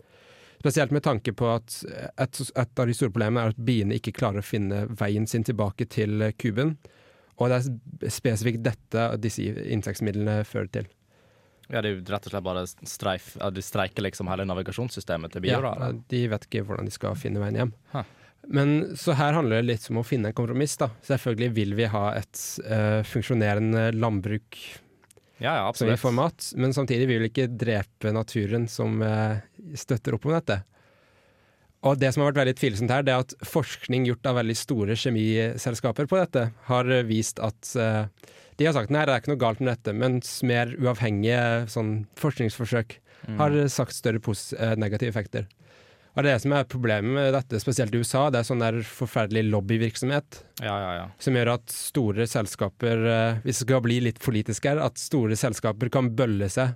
Spesielt 0.59 0.91
med 0.91 1.03
tanke 1.05 1.35
på 1.37 1.51
at 1.53 1.83
et, 2.19 2.41
et 2.57 2.81
av 2.81 2.87
de 2.89 2.95
store 2.97 3.13
problemene 3.13 3.43
er 3.45 3.53
at 3.53 3.61
biene 3.61 3.99
ikke 3.99 4.15
klarer 4.17 4.41
å 4.41 4.47
finne 4.47 4.87
veien 4.97 5.27
sin 5.29 5.45
tilbake 5.45 5.85
til 5.93 6.23
eh, 6.25 6.33
kuben. 6.33 6.79
Og 7.37 7.51
det 7.53 7.59
er 7.61 8.11
spesifikt 8.17 8.63
dette 8.65 9.03
disse 9.21 9.45
insektmidlene 9.45 10.39
fører 10.49 10.71
til. 10.73 10.87
Ja, 11.69 11.83
det 11.83 11.91
er 11.91 11.97
jo 11.99 12.05
rett 12.15 12.27
og 12.29 12.33
slett 12.33 12.45
bare 12.47 12.63
streif 12.87 13.25
De 13.53 13.63
streiker 13.65 14.05
liksom 14.07 14.29
hele 14.31 14.45
navigasjonssystemet 14.49 15.33
til 15.35 15.43
bier. 15.45 15.61
Ja, 15.67 15.91
de 15.93 16.21
vet 16.33 16.47
ikke 16.49 16.63
hvordan 16.65 16.87
de 16.89 16.95
skal 16.95 17.17
finne 17.19 17.43
veien 17.43 17.59
hjem. 17.61 17.73
Huh. 17.93 18.05
Men 18.47 18.97
så 18.97 19.17
her 19.19 19.35
handler 19.35 19.61
det 19.61 19.69
litt 19.73 19.87
om 19.91 20.01
å 20.01 20.07
finne 20.07 20.31
en 20.31 20.37
kompromiss. 20.37 20.77
da. 20.79 20.91
Selvfølgelig 21.07 21.51
vil 21.57 21.75
vi 21.79 21.89
ha 21.91 22.07
et 22.19 22.43
uh, 22.67 23.03
funksjonerende 23.07 23.91
landbruk 23.97 24.59
ja, 25.43 25.53
ja, 25.53 25.67
som 25.77 25.91
gir 25.91 25.99
format, 26.01 26.53
men 26.57 26.73
samtidig 26.73 27.11
vil 27.11 27.25
vi 27.25 27.29
ikke 27.33 27.51
drepe 27.51 28.13
naturen 28.15 28.69
som 28.73 29.03
uh, 29.05 29.37
støtter 29.77 30.17
opp 30.17 30.29
om 30.29 30.37
dette. 30.37 30.61
Og 31.87 31.99
det 32.01 32.09
som 32.15 32.23
har 32.23 32.31
vært 32.31 32.41
veldig 32.41 32.57
tvilsomt 32.59 32.91
her, 32.95 33.05
det 33.05 33.13
er 33.13 33.27
at 33.27 33.35
forskning 33.47 34.07
gjort 34.09 34.31
av 34.31 34.39
veldig 34.41 34.57
store 34.59 34.97
kjemiselskaper 34.99 36.09
på 36.09 36.19
dette, 36.19 36.47
har 36.71 36.89
eh, 36.91 37.05
vist 37.07 37.43
at 37.45 37.75
uh, 37.79 38.09
de 38.57 38.67
har 38.67 38.75
sagt 38.75 38.91
nei, 38.95 39.05
det 39.05 39.13
er 39.13 39.21
ikke 39.21 39.35
noe 39.35 39.43
galt 39.43 39.61
med 39.61 39.75
dette, 39.75 39.93
mens 39.95 40.39
mer 40.49 40.73
uavhengige 40.81 41.67
sånn, 41.71 41.99
forskningsforsøk 42.19 42.97
Mm. 43.27 43.39
har 43.39 43.69
sagt 43.69 43.95
større 43.95 44.21
negative 44.77 45.09
effekter. 45.09 45.47
Og 46.17 46.23
det 46.25 46.31
er 46.31 46.37
det 46.39 46.43
som 46.47 46.53
er 46.57 46.65
problemet 46.65 47.13
med 47.13 47.35
dette, 47.37 47.59
spesielt 47.61 47.93
i 47.95 47.99
USA. 48.01 48.31
Det 48.33 48.39
er 48.41 48.47
sånn 48.49 48.63
der 48.65 48.79
forferdelig 48.89 49.43
lobbyvirksomhet 49.53 50.39
Ja, 50.65 50.79
ja, 50.81 50.93
ja. 51.03 51.07
som 51.21 51.35
gjør 51.37 51.51
at 51.59 51.69
store 51.77 52.25
selskaper, 52.27 53.05
eh, 53.13 53.41
hvis 53.45 53.61
det 53.61 53.67
skal 53.69 53.83
bli 53.85 54.01
litt 54.01 54.19
politisk 54.25 54.65
her, 54.65 54.81
at 54.81 54.97
store 54.99 55.37
selskaper 55.37 55.91
kan 55.93 56.11
bølle 56.17 56.49
seg 56.51 56.75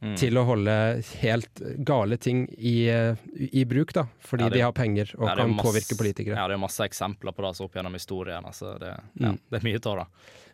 Mm. 0.00 0.14
til 0.16 0.32
å 0.40 0.46
holde 0.48 0.74
helt 1.20 1.60
gale 1.84 2.16
ting 2.16 2.46
i, 2.56 2.88
eh, 2.88 3.16
i 3.52 3.64
bruk, 3.68 3.92
da. 3.92 4.06
Fordi 4.24 4.44
det- 4.48 4.52
de 4.54 4.60
har 4.64 4.72
penger 4.72 5.10
og 5.18 5.36
kan 5.36 5.50
masse- 5.54 5.60
påvirke 5.66 5.94
politikere. 5.98 6.36
Ja, 6.36 6.46
det 6.48 6.54
er 6.54 6.58
masse 6.58 6.80
eksempler 6.80 7.32
på 7.36 7.42
det 7.44 7.44
altså, 7.52 7.64
opp 7.64 7.74
gjennom 7.74 7.92
historien. 7.92 8.42
Altså, 8.42 8.78
det, 8.80 8.96
Mm. 9.20 9.38
det 9.50 9.60
er 9.62 9.68
mye 9.68 9.86
av 9.86 9.98
det. 9.98 10.06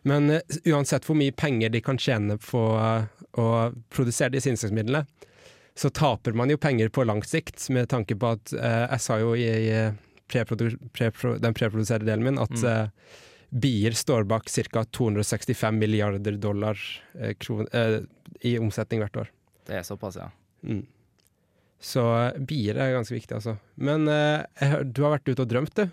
Men 0.03 0.29
uh, 0.31 0.39
uansett 0.65 1.05
hvor 1.05 1.15
mye 1.15 1.31
penger 1.31 1.69
de 1.71 1.79
kan 1.79 1.95
tjene 1.97 2.37
på 2.37 2.75
uh, 2.75 3.05
å 3.37 3.73
produsere 3.89 4.31
disse 4.31 4.47
insektmidlene, 4.51 5.07
så 5.77 5.91
taper 5.93 6.33
man 6.33 6.49
jo 6.49 6.57
penger 6.57 6.89
på 6.89 7.05
lang 7.05 7.21
sikt, 7.27 7.69
med 7.69 7.87
tanke 7.91 8.15
på 8.17 8.31
at 8.33 8.53
eh, 8.57 8.83
Jeg 8.95 9.03
sa 9.03 9.17
jo 9.21 9.35
i, 9.37 9.45
i 9.45 9.93
prepro 10.27 10.57
den 10.57 11.53
preproduserte 11.55 12.05
delen 12.07 12.25
min 12.25 12.41
at 12.41 12.51
Mm. 12.51 12.67
eh, 12.67 13.15
bier 13.53 13.93
står 13.95 14.25
bak 14.27 14.49
ca. 14.51 14.83
265 14.91 15.77
milliarder 15.79 16.35
dollar 16.41 16.77
eh, 17.15 17.33
kron 17.39 17.67
eh, 17.71 18.01
i 18.43 18.57
omsetning 18.59 18.99
hvert 19.05 19.15
år. 19.21 19.29
Det 19.69 19.77
er 19.79 19.85
såpass, 19.87 20.17
ja. 20.19 20.27
Mm. 20.67 20.81
Så 21.79 22.03
eh, 22.17 22.39
bier 22.49 22.75
er 22.81 22.95
ganske 22.97 23.13
viktig, 23.15 23.37
altså. 23.37 23.53
Men 23.77 24.07
eh, 24.11 24.43
du 24.83 25.03
har 25.05 25.13
vært 25.15 25.29
ute 25.31 25.45
og 25.45 25.51
drømt, 25.53 25.77
du? 25.77 25.87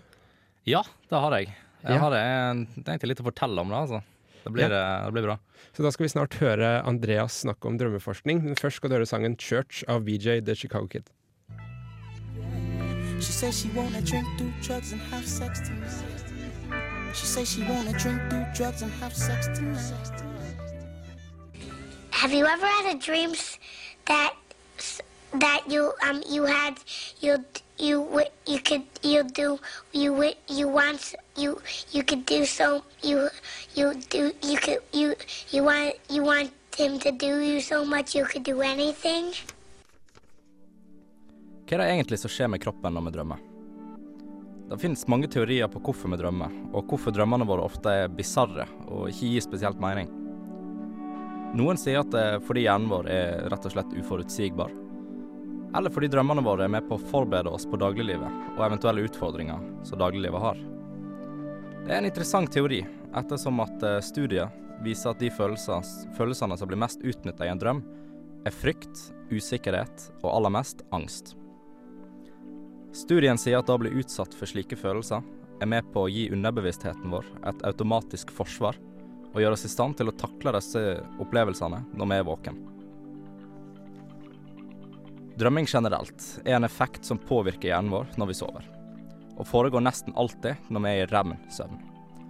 Ja, 0.67 0.81
det 1.11 1.21
har 1.21 1.37
jeg. 1.37 1.53
Jeg 1.85 1.93
Ja. 1.93 1.99
har 2.01 2.11
det, 2.11 2.83
det 2.83 2.97
er 2.97 3.07
litt 3.13 3.21
å 3.21 3.27
fortelle 3.29 3.61
om 3.61 3.69
det, 3.69 3.77
altså. 3.85 4.01
Det 4.45 4.51
blir, 4.53 4.69
ja. 4.69 5.05
det 5.05 5.11
blir 5.11 5.23
bra. 5.25 5.39
Så 5.73 5.83
da 5.83 5.89
skal 5.91 6.05
vi 6.05 6.11
snart 6.13 6.35
høre 6.37 6.67
Andreas 6.85 7.39
snakke 7.41 7.65
om 7.65 7.79
drømmeforskning. 7.81 8.43
Men 8.45 8.55
først 8.59 8.77
skal 8.77 8.91
du 8.91 8.95
høre 8.99 9.07
sangen 9.09 9.33
'Church' 9.35 9.81
av 9.89 10.05
BJ 10.05 10.45
The 10.45 10.55
Chicago 10.55 10.85
Kid. 10.87 11.09
She 13.19 13.31
says 13.31 13.57
she 13.57 13.69
wanna 13.73 14.01
drink, 14.01 14.27
do 14.37 14.45
drugs, 14.61 14.91
and 14.93 15.01
have 15.09 15.25
sex 15.25 15.61
tonight. 15.65 17.15
She 17.15 17.25
says 17.25 17.49
she 17.49 17.63
wanna 17.63 17.97
drink, 17.97 18.21
do 18.29 18.45
drugs, 18.53 18.83
and 18.83 18.91
have 19.01 19.15
sex 19.15 19.47
tonight. 19.57 20.13
Have 22.11 22.33
you 22.33 22.45
ever 22.45 22.67
had 22.67 22.95
a 22.95 22.99
dreams 22.99 23.57
that 24.05 24.33
that 25.39 25.61
you 25.67 25.91
um 26.07 26.21
you 26.29 26.45
had 26.45 26.75
you 27.19 27.43
you 27.77 28.21
you 28.47 28.59
could 28.59 28.83
you 29.03 29.23
do 29.23 29.59
you 29.93 30.33
you 30.47 30.67
want 30.67 31.15
you 31.35 31.59
you 31.91 32.03
could 32.03 32.25
do 32.25 32.45
so 32.45 32.81
you 33.01 33.29
you 33.75 33.93
do 34.09 34.31
you 34.41 34.57
could 34.57 34.79
you 34.93 35.15
you 35.51 35.63
want 35.63 35.93
you 36.09 36.23
want 36.23 36.51
him 36.77 36.99
to 36.99 37.11
do 37.11 37.41
you 37.41 37.59
so 37.61 37.85
much 37.85 38.15
you 38.15 38.25
could 38.25 38.43
do 38.43 38.61
anything? 38.61 39.31
Hva 41.65 41.77
er 41.77 41.81
det 41.81 41.91
egentlig 41.95 42.19
som 42.21 42.29
skjer 42.29 42.51
med 42.51 42.61
kroppen 42.61 42.93
når 42.93 43.07
vi 43.07 43.13
drømmer? 43.15 43.39
Det 44.69 44.77
finnes 44.81 45.07
mange 45.07 45.29
teorier 45.29 45.69
på 45.69 45.79
hvorfor 45.79 46.09
vi 46.09 46.17
drømmer, 46.17 46.53
og 46.73 46.87
hvorfor 46.89 47.13
drømmene 47.13 47.45
våre 47.45 47.65
ofte 47.65 47.91
er 48.03 48.11
bisarre 48.13 48.67
og 48.87 49.09
ikke 49.11 49.31
gir 49.33 49.45
spesielt 49.45 49.81
mening. 49.81 50.09
Noen 51.55 51.79
sier 51.79 52.01
at 52.01 52.11
det 52.11 52.21
er 52.21 52.41
fordi 52.43 52.65
hjernen 52.65 52.89
vår 52.91 53.09
er 53.13 53.45
rett 53.53 53.67
og 53.69 53.75
slett 53.75 53.93
uforutsigbar. 53.95 54.73
Eller 55.75 55.91
fordi 55.91 56.07
drømmene 56.11 56.43
våre 56.45 56.65
er 56.65 56.71
med 56.71 56.85
på 56.87 56.95
å 56.95 57.05
forberede 57.11 57.51
oss 57.51 57.65
på 57.67 57.79
dagliglivet 57.79 58.55
og 58.55 58.63
eventuelle 58.63 59.03
utfordringer 59.09 59.63
som 59.87 59.99
dagliglivet 59.99 60.43
har. 60.43 60.61
Det 61.85 61.91
er 61.91 61.99
en 61.99 62.07
interessant 62.07 62.51
teori, 62.51 62.79
ettersom 63.15 63.59
at 63.61 63.83
eh, 63.83 63.99
studier 64.03 64.53
viser 64.83 65.11
at 65.11 65.19
de 65.19 65.29
følelsene 65.31 66.57
som 66.57 66.69
blir 66.69 66.79
mest 66.79 67.03
utnytta 67.03 67.45
i 67.45 67.51
en 67.51 67.59
drøm, 67.61 67.81
er 68.45 68.53
frykt, 68.53 69.09
usikkerhet 69.31 70.09
og 70.21 70.29
aller 70.31 70.53
mest 70.53 70.83
angst. 70.95 71.33
Studien 72.95 73.39
sier 73.41 73.59
at 73.59 73.67
det 73.67 73.75
å 73.75 73.81
bli 73.81 73.91
utsatt 73.99 74.35
for 74.37 74.47
slike 74.47 74.77
følelser 74.79 75.25
er 75.59 75.71
med 75.71 75.87
på 75.91 76.05
å 76.05 76.11
gi 76.11 76.29
underbevisstheten 76.35 77.11
vår 77.11 77.27
et 77.51 77.65
automatisk 77.67 78.31
forsvar 78.35 78.79
og 79.33 79.41
gjøre 79.41 79.57
oss 79.57 79.67
i 79.67 79.71
stand 79.71 79.97
til 79.99 80.11
å 80.11 80.15
takle 80.15 80.55
disse 80.55 80.83
opplevelsene 81.19 81.81
når 81.91 82.11
vi 82.11 82.19
er 82.21 82.27
våken. 82.29 82.61
Drømming 85.35 85.65
generelt 85.67 86.41
er 86.45 86.55
en 86.55 86.63
effekt 86.63 87.05
som 87.05 87.19
påvirker 87.19 87.67
hjernen 87.67 87.91
vår 87.91 88.13
når 88.15 88.29
vi 88.29 88.35
sover, 88.37 88.67
og 89.35 89.47
foregår 89.49 89.83
nesten 89.83 90.15
alltid 90.15 90.69
når 90.71 90.83
vi 90.85 90.91
er 90.93 91.01
i 91.01 91.07
REM-søvn, 91.11 91.81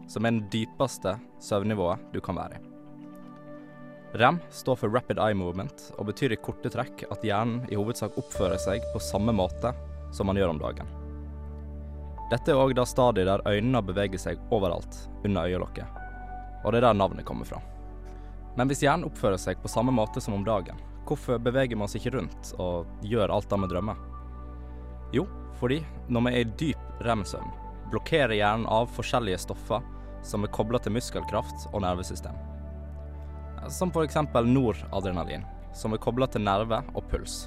som 0.09 0.25
er 0.25 0.33
den 0.33 0.47
dypeste 0.49 1.13
søvnnivået 1.37 2.01
du 2.15 2.17
kan 2.25 2.39
være 2.39 2.57
i. 2.57 2.63
REM 4.17 4.39
står 4.49 4.79
for 4.81 4.89
Rapid 4.89 5.21
Eye 5.21 5.37
Movement 5.37 5.91
og 5.99 6.07
betyr 6.09 6.33
i 6.33 6.39
korte 6.41 6.71
trekk 6.73 7.03
at 7.11 7.21
hjernen 7.27 7.67
i 7.69 7.77
hovedsak 7.77 8.17
oppfører 8.17 8.57
seg 8.63 8.81
på 8.93 9.03
samme 9.03 9.35
måte 9.37 9.75
som 10.15 10.31
man 10.31 10.41
gjør 10.41 10.55
om 10.55 10.63
dagen. 10.63 10.89
Dette 12.31 12.55
er 12.55 12.57
òg 12.57 12.73
det 12.73 12.87
stadiet 12.89 13.29
der 13.29 13.45
øynene 13.45 13.83
beveger 13.85 14.17
seg 14.17 14.41
overalt 14.55 14.97
under 15.21 15.45
øyelokket, 15.45 16.01
og 16.63 16.73
det 16.73 16.81
er 16.81 16.87
der 16.87 16.97
navnet 16.97 17.27
kommer 17.27 17.45
fra. 17.45 17.61
Men 18.57 18.71
hvis 18.71 18.81
hjernen 18.81 19.05
oppfører 19.11 19.37
seg 19.37 19.61
på 19.61 19.69
samme 19.69 19.93
måte 19.93 20.23
som 20.23 20.33
om 20.39 20.47
dagen, 20.47 20.79
hvorfor 21.07 21.39
beveger 21.41 21.77
vi 21.77 21.85
oss 21.85 21.95
ikke 21.97 22.15
rundt 22.17 22.53
og 22.61 23.05
gjør 23.05 23.33
alt 23.33 23.49
det 23.49 23.59
vi 23.61 23.71
drømmer? 23.71 23.99
Jo, 25.13 25.25
fordi 25.59 25.81
når 26.09 26.25
vi 26.25 26.33
er 26.33 26.43
i 26.43 26.51
dyp 26.59 27.03
REM-søvn, 27.05 27.51
blokkerer 27.91 28.35
hjernen 28.35 28.67
av 28.71 28.89
forskjellige 28.95 29.43
stoffer 29.45 29.83
som 30.25 30.43
er 30.43 30.53
kobla 30.53 30.81
til 30.81 30.95
muskelkraft 30.95 31.67
og 31.71 31.83
nervesystem. 31.85 32.35
Som 33.69 33.93
f.eks. 33.93 34.17
noradrenalin, 34.45 35.45
som 35.73 35.93
er 35.93 36.01
kobla 36.01 36.27
til 36.27 36.43
nerve 36.45 36.81
og 36.93 37.05
puls. 37.11 37.45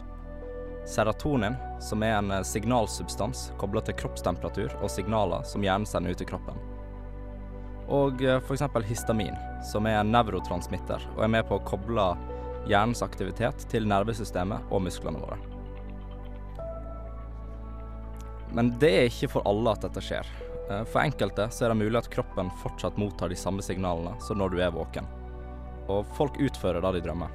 Serotonin, 0.88 1.58
som 1.84 2.02
er 2.02 2.16
en 2.16 2.30
eh, 2.32 2.44
signalsubstans 2.46 3.50
kobla 3.60 3.82
til 3.84 3.96
kroppstemperatur 3.98 4.72
og 4.80 4.88
signaler 4.90 5.44
som 5.44 5.64
hjernen 5.66 5.86
sender 5.86 6.14
ut 6.14 6.22
i 6.24 6.28
kroppen. 6.28 6.56
Og 7.92 8.22
f.eks. 8.22 8.64
histamin, 8.88 9.36
som 9.64 9.86
er 9.88 10.00
en 10.00 10.12
nevrotransmitter 10.12 11.04
og 11.16 11.22
er 11.24 11.32
med 11.32 11.46
på 11.48 11.58
å 11.58 11.64
koble 11.68 12.08
hjernens 12.66 13.02
aktivitet 13.04 13.68
til 13.70 13.86
nervesystemet 13.88 14.72
og 14.72 14.82
musklene 14.84 15.22
våre. 15.22 15.38
Men 18.52 18.72
det 18.80 18.90
er 18.96 19.08
ikke 19.10 19.28
for 19.36 19.48
alle 19.48 19.74
at 19.76 19.84
dette 19.84 20.02
skjer. 20.02 20.28
Eh, 20.70 20.84
For 20.88 21.02
enkelte 21.02 21.48
så 21.52 21.66
er 21.66 21.74
det 21.74 21.80
mulig 21.82 22.00
at 22.00 22.10
kroppen 22.12 22.50
fortsatt 22.62 22.96
mottar 23.00 23.28
de 23.28 23.36
samme 23.36 23.64
signalene 23.64 24.16
som 24.24 24.40
når 24.40 24.54
du 24.54 24.62
er 24.64 24.74
våken. 24.74 25.08
Og 25.88 26.06
folk 26.16 26.38
utfører 26.40 26.84
det 26.84 26.98
de 26.98 27.04
drømmer. 27.08 27.34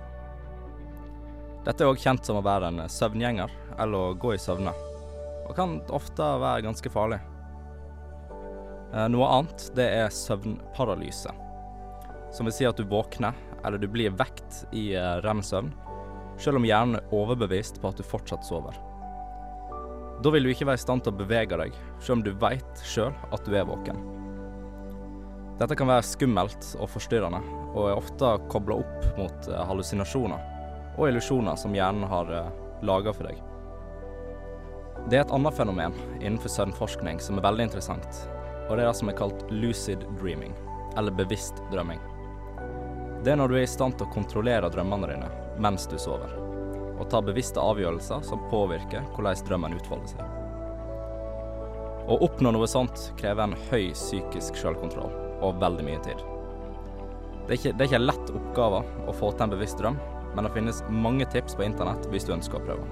Dette 1.63 1.83
er 1.85 1.89
òg 1.93 2.01
kjent 2.01 2.25
som 2.27 2.37
å 2.41 2.43
være 2.43 2.73
en 2.73 2.81
søvngjenger, 2.91 3.51
eller 3.79 4.09
å 4.09 4.17
gå 4.19 4.33
i 4.35 4.41
søvne. 4.41 4.73
Og 5.47 5.55
kan 5.55 5.77
ofte 5.95 6.25
være 6.41 6.65
ganske 6.65 6.91
farlig. 6.91 7.21
Eh, 8.93 9.07
Noe 9.13 9.29
annet, 9.37 9.69
det 9.77 9.87
er 10.01 10.13
søvnparalyse. 10.13 11.31
Som 12.33 12.49
vil 12.49 12.55
si 12.57 12.65
at 12.67 12.77
du 12.77 12.85
våkner, 12.89 13.37
eller 13.63 13.79
du 13.79 13.87
blir 13.87 14.13
vekt 14.17 14.42
i 14.71 14.91
eh, 14.97 15.19
rem-søvn, 15.25 15.71
selv 16.41 16.59
om 16.59 16.65
hjernen 16.67 16.99
er 16.99 17.13
overbevist 17.15 17.79
på 17.81 17.91
at 17.91 17.99
du 17.99 18.05
fortsatt 18.07 18.45
sover. 18.47 18.77
Da 20.23 20.31
vil 20.33 20.45
du 20.45 20.51
ikke 20.53 20.67
være 20.69 20.79
i 20.79 20.83
stand 20.83 21.03
til 21.03 21.13
å 21.13 21.19
bevege 21.19 21.59
deg, 21.59 21.75
selv 21.99 22.19
om 22.19 22.25
du 22.25 22.31
veit 22.41 22.83
sjøl 22.87 23.13
at 23.33 23.45
du 23.45 23.55
er 23.57 23.67
våken. 23.67 23.99
Dette 25.59 25.77
kan 25.77 25.89
være 25.91 26.05
skummelt 26.07 26.69
og 26.79 26.89
forstyrrende, 26.93 27.41
og 27.73 27.89
er 27.89 27.97
ofte 27.97 28.35
kobla 28.53 28.79
opp 28.83 29.09
mot 29.19 29.49
eh, 29.49 29.65
hallusinasjoner 29.69 30.49
og 30.93 31.07
illusjoner 31.09 31.57
som 31.57 31.73
hjernen 31.73 32.05
har 32.05 32.29
laga 32.85 33.13
for 33.15 33.25
deg. 33.25 33.39
Det 35.09 35.17
er 35.17 35.25
et 35.25 35.33
annet 35.33 35.57
fenomen 35.57 35.95
innenfor 36.21 36.51
søvnforskning 36.53 37.17
som 37.23 37.39
er 37.39 37.47
veldig 37.47 37.65
interessant, 37.67 38.21
og 38.69 38.77
det 38.77 38.83
er 38.83 38.87
det 38.87 38.97
som 38.99 39.09
er 39.09 39.17
kalt 39.17 39.45
lucid 39.51 40.05
dreaming, 40.21 40.53
eller 40.97 41.15
bevisst 41.17 41.59
drømming. 41.73 41.99
Det 43.23 43.31
er 43.31 43.37
når 43.39 43.47
du 43.47 43.55
er 43.55 43.63
i 43.63 43.67
stand 43.71 43.95
til 43.95 44.03
å 44.03 44.11
kontrollere 44.11 44.67
drømmene 44.67 45.07
dine 45.07 45.27
mens 45.63 45.85
du 45.87 45.95
sover, 46.01 46.33
og 46.99 47.05
ta 47.07 47.21
bevisste 47.23 47.61
avgjørelser 47.61 48.25
som 48.27 48.41
påvirker 48.51 49.05
hvordan 49.13 49.45
drømmen 49.47 49.77
utfolder 49.77 50.11
seg. 50.11 50.33
Å 52.03 52.17
oppnå 52.27 52.51
noe 52.51 52.67
sånt 52.67 53.13
krever 53.21 53.45
en 53.45 53.55
høy 53.69 53.93
psykisk 53.95 54.59
selvkontroll 54.59 55.13
og 55.39 55.61
veldig 55.63 55.87
mye 55.87 56.01
tid. 56.03 56.19
Det 57.47 57.55
er 57.55 57.61
ikke, 57.61 57.71
det 57.71 57.85
er 57.85 57.91
ikke 57.93 58.03
lett 58.03 58.35
oppgave 58.41 58.83
å 59.07 59.15
få 59.15 59.31
til 59.31 59.47
en 59.47 59.55
bevisst 59.55 59.79
drøm, 59.79 60.01
men 60.35 60.43
det 60.43 60.51
finnes 60.57 60.83
mange 60.91 61.29
tips 61.31 61.55
på 61.55 61.63
internett 61.63 62.11
hvis 62.11 62.27
du 62.27 62.35
ønsker 62.35 62.59
å 62.59 62.65
prøve. 62.67 62.91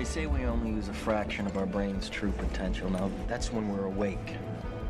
They 0.00 0.04
say 0.04 0.24
we 0.24 0.46
only 0.46 0.70
use 0.70 0.88
a 0.88 0.94
fraction 0.94 1.46
of 1.46 1.58
our 1.58 1.66
brain's 1.66 2.08
true 2.08 2.32
potential. 2.38 2.88
Now, 2.88 3.10
that's 3.28 3.52
when 3.52 3.68
we're 3.68 3.84
awake. 3.84 4.38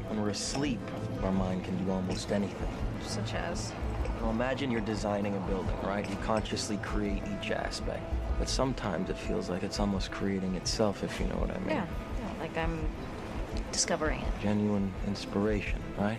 When 0.09 0.23
we're 0.23 0.31
asleep, 0.31 0.81
our 1.23 1.33
mind 1.33 1.65
can 1.65 1.77
do 1.85 1.91
almost 1.91 2.33
anything. 2.33 2.69
Such 3.03 3.35
as? 3.35 3.73
Well, 4.21 4.31
imagine 4.31 4.71
you're 4.71 4.81
designing 4.81 5.37
a 5.37 5.41
building, 5.41 5.77
right? 5.83 6.09
You 6.09 6.17
consciously 6.17 6.79
create 6.79 7.23
each 7.39 7.51
aspect. 7.51 8.03
But 8.39 8.49
sometimes 8.49 9.11
it 9.11 9.19
feels 9.19 9.51
like 9.51 9.63
it's 9.63 9.79
almost 9.79 10.11
creating 10.11 10.55
itself, 10.55 11.05
if 11.05 11.21
you 11.21 11.27
know 11.27 11.37
what 11.37 11.51
I 11.51 11.59
mean. 11.59 11.77
Yeah, 11.77 11.87
yeah, 12.19 12.41
like 12.41 12.57
I'm 12.57 12.89
discovering 13.71 14.21
it. 14.21 14.29
Genuine 14.43 14.91
inspiration, 15.07 15.81
right? 15.99 16.19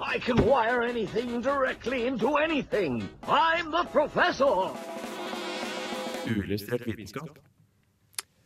I 0.00 0.18
can 0.20 0.46
wire 0.46 0.82
anything 0.82 1.40
directly 1.40 2.06
into 2.06 2.36
anything. 2.36 3.08
I'm 3.26 3.72
the 3.72 3.84
professor. 3.84 4.70
Uillustrert 6.26 6.84
vitenskap. 6.86 7.28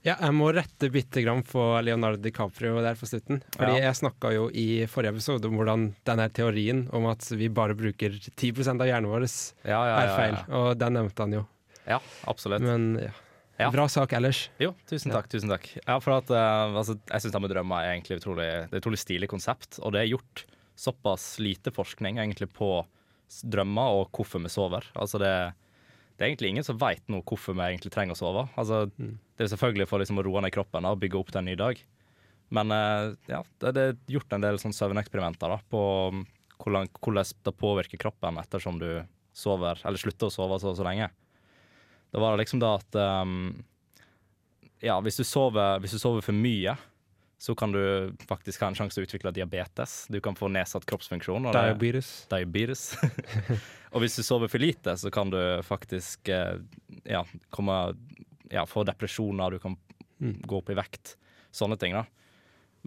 Ja, 0.07 0.15
jeg 0.23 0.35
må 0.39 0.53
rette 0.55 0.87
bitte 0.95 1.23
grann 1.25 1.41
på 1.43 1.59
Leonardo 1.83 2.21
DiCaprio 2.23 2.79
der 2.85 2.95
på 2.95 3.09
slutten. 3.11 3.41
Fordi 3.57 3.73
Ja. 3.81 3.89
jeg 3.89 3.99
snakka 3.99 4.31
jo 4.33 4.45
i 4.55 4.87
forrige 4.87 5.17
episode 5.17 5.49
om 5.49 5.57
hvordan 5.59 5.95
denne 6.07 6.29
teorien 6.31 6.85
om 6.95 7.07
at 7.11 7.27
vi 7.35 7.49
bare 7.49 7.75
bruker 7.75 8.15
10 8.15 8.79
av 8.81 8.87
hjernen 8.87 9.11
vår, 9.11 9.27
Ja, 9.67 9.81
ja, 9.83 9.97
er 10.05 10.17
feil. 10.17 10.39
Og 10.55 10.79
den 10.79 10.93
nevnte 10.95 11.19
han 11.27 11.33
jo. 11.33 11.47
Ja, 11.89 11.99
absolutt. 12.27 12.63
Men 12.63 13.11
ja. 13.59 13.71
Bra 13.73 13.89
sak 13.89 14.13
ellers. 14.13 14.49
Jo, 14.61 14.75
tusen 14.87 15.11
takk. 15.11 15.29
tusen 15.29 15.49
takk. 15.49 15.67
Ja, 15.87 15.99
for 15.99 16.19
at, 16.19 16.31
uh, 16.31 16.77
altså, 16.77 16.99
jeg 17.09 17.23
syns 17.25 17.33
det 17.33 17.41
med 17.43 17.51
drømmer 17.51 17.83
er 17.83 17.95
egentlig 17.97 18.21
utrolig, 18.21 18.47
det 18.71 18.73
er 18.73 18.77
et 18.77 18.83
utrolig 18.85 19.01
stilig 19.01 19.29
konsept. 19.29 19.81
Og 19.83 19.93
det 19.93 20.03
er 20.05 20.13
gjort 20.13 20.45
såpass 20.77 21.39
lite 21.41 21.73
forskning 21.73 22.19
egentlig 22.21 22.53
på 22.53 22.85
drømmer 23.43 23.97
og 23.97 24.13
hvorfor 24.13 24.43
vi 24.45 24.53
sover. 24.53 24.85
Altså 24.95 25.19
det, 25.19 25.33
det 26.17 26.25
er 26.25 26.31
egentlig 26.31 26.55
ingen 26.55 26.65
som 26.65 26.79
veit 26.81 27.03
nå 27.13 27.21
hvorfor 27.29 27.57
vi 27.57 27.65
egentlig 27.67 27.93
trenger 27.93 28.17
å 28.17 28.19
sove. 28.19 28.47
Altså, 28.57 28.87
Det 28.97 29.45
er 29.45 29.51
selvfølgelig 29.53 29.89
for 29.91 30.01
liksom 30.01 30.23
å 30.23 30.25
roe 30.25 30.41
ned 30.41 30.55
kroppen 30.55 30.89
og 30.89 31.01
bygge 31.03 31.19
opp 31.21 31.33
til 31.33 31.43
en 31.43 31.49
ny 31.51 31.57
dag. 31.61 31.83
Men 32.57 32.73
eh, 32.73 33.11
ja, 33.29 33.43
det, 33.61 33.73
det 33.77 33.85
er 33.85 33.99
gjort 34.15 34.33
en 34.33 34.47
del 34.47 34.61
sånn 34.63 34.75
søvneksperimenter 34.77 35.53
da, 35.53 35.59
på 35.69 35.83
um, 36.15 36.25
hvordan, 36.63 36.89
hvordan 37.03 37.33
det 37.45 37.55
påvirker 37.61 38.01
kroppen 38.01 38.41
ettersom 38.41 38.81
du 38.81 38.91
sover, 39.37 39.83
eller 39.85 40.01
slutter 40.01 40.31
å 40.31 40.33
sove 40.33 40.61
så, 40.63 40.73
så 40.79 40.87
lenge. 40.87 41.11
Da 42.15 42.23
var 42.23 42.33
det 42.33 42.45
liksom 42.47 42.63
det 42.63 42.71
at 42.71 43.01
um, 43.27 43.51
ja, 44.85 44.97
hvis 45.05 45.19
du, 45.21 45.25
sover, 45.27 45.83
hvis 45.83 45.97
du 45.97 46.01
sover 46.01 46.25
for 46.25 46.37
mye, 46.37 46.77
så 47.39 47.55
kan 47.55 47.73
du 47.73 48.15
faktisk 48.29 48.61
ha 48.65 48.69
en 48.69 48.75
sjanse 48.79 48.95
til 48.97 49.05
å 49.05 49.07
utvikle 49.09 49.33
diabetes. 49.37 50.07
Du 50.09 50.21
kan 50.25 50.35
få 50.35 50.49
nedsatt 50.49 50.87
kroppsfunksjon. 50.89 51.51
Diabetes. 51.53 52.27
Diabetes. 52.31 52.97
og 53.93 54.01
hvis 54.01 54.17
du 54.17 54.23
sover 54.25 54.49
for 54.49 54.59
lite, 54.63 54.95
så 54.97 55.11
kan 55.13 55.29
du 55.31 55.39
faktisk 55.67 56.29
eh, 56.33 56.57
ja, 57.05 57.21
komme, 57.53 57.77
ja, 58.51 58.65
få 58.67 58.85
depresjoner, 58.89 59.51
du 59.51 59.59
kan 59.63 59.77
Mm. 60.17 60.39
gå 60.49 60.57
opp 60.63 60.71
i 60.73 60.75
vekt. 60.79 61.11
Sånne 61.53 61.77
ting, 61.77 61.93
da. 61.93 62.07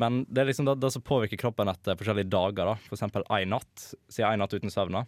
Men 0.01 0.23
det 0.25 0.41
er 0.41 0.47
liksom 0.49 0.65
det, 0.65 0.73
det 0.81 0.89
som 0.95 1.03
påvirker 1.05 1.37
kroppen 1.37 1.69
etter 1.69 1.93
forskjellige 1.99 2.25
dager. 2.33 2.65
da. 2.71 2.73
For 2.87 2.95
eksempel 2.97 3.21
én 3.29 3.51
natt, 3.53 3.83
siden 4.09 4.31
én 4.33 4.41
natt 4.41 4.55
uten 4.57 4.71
søvn, 4.73 4.95
da, 4.97 5.03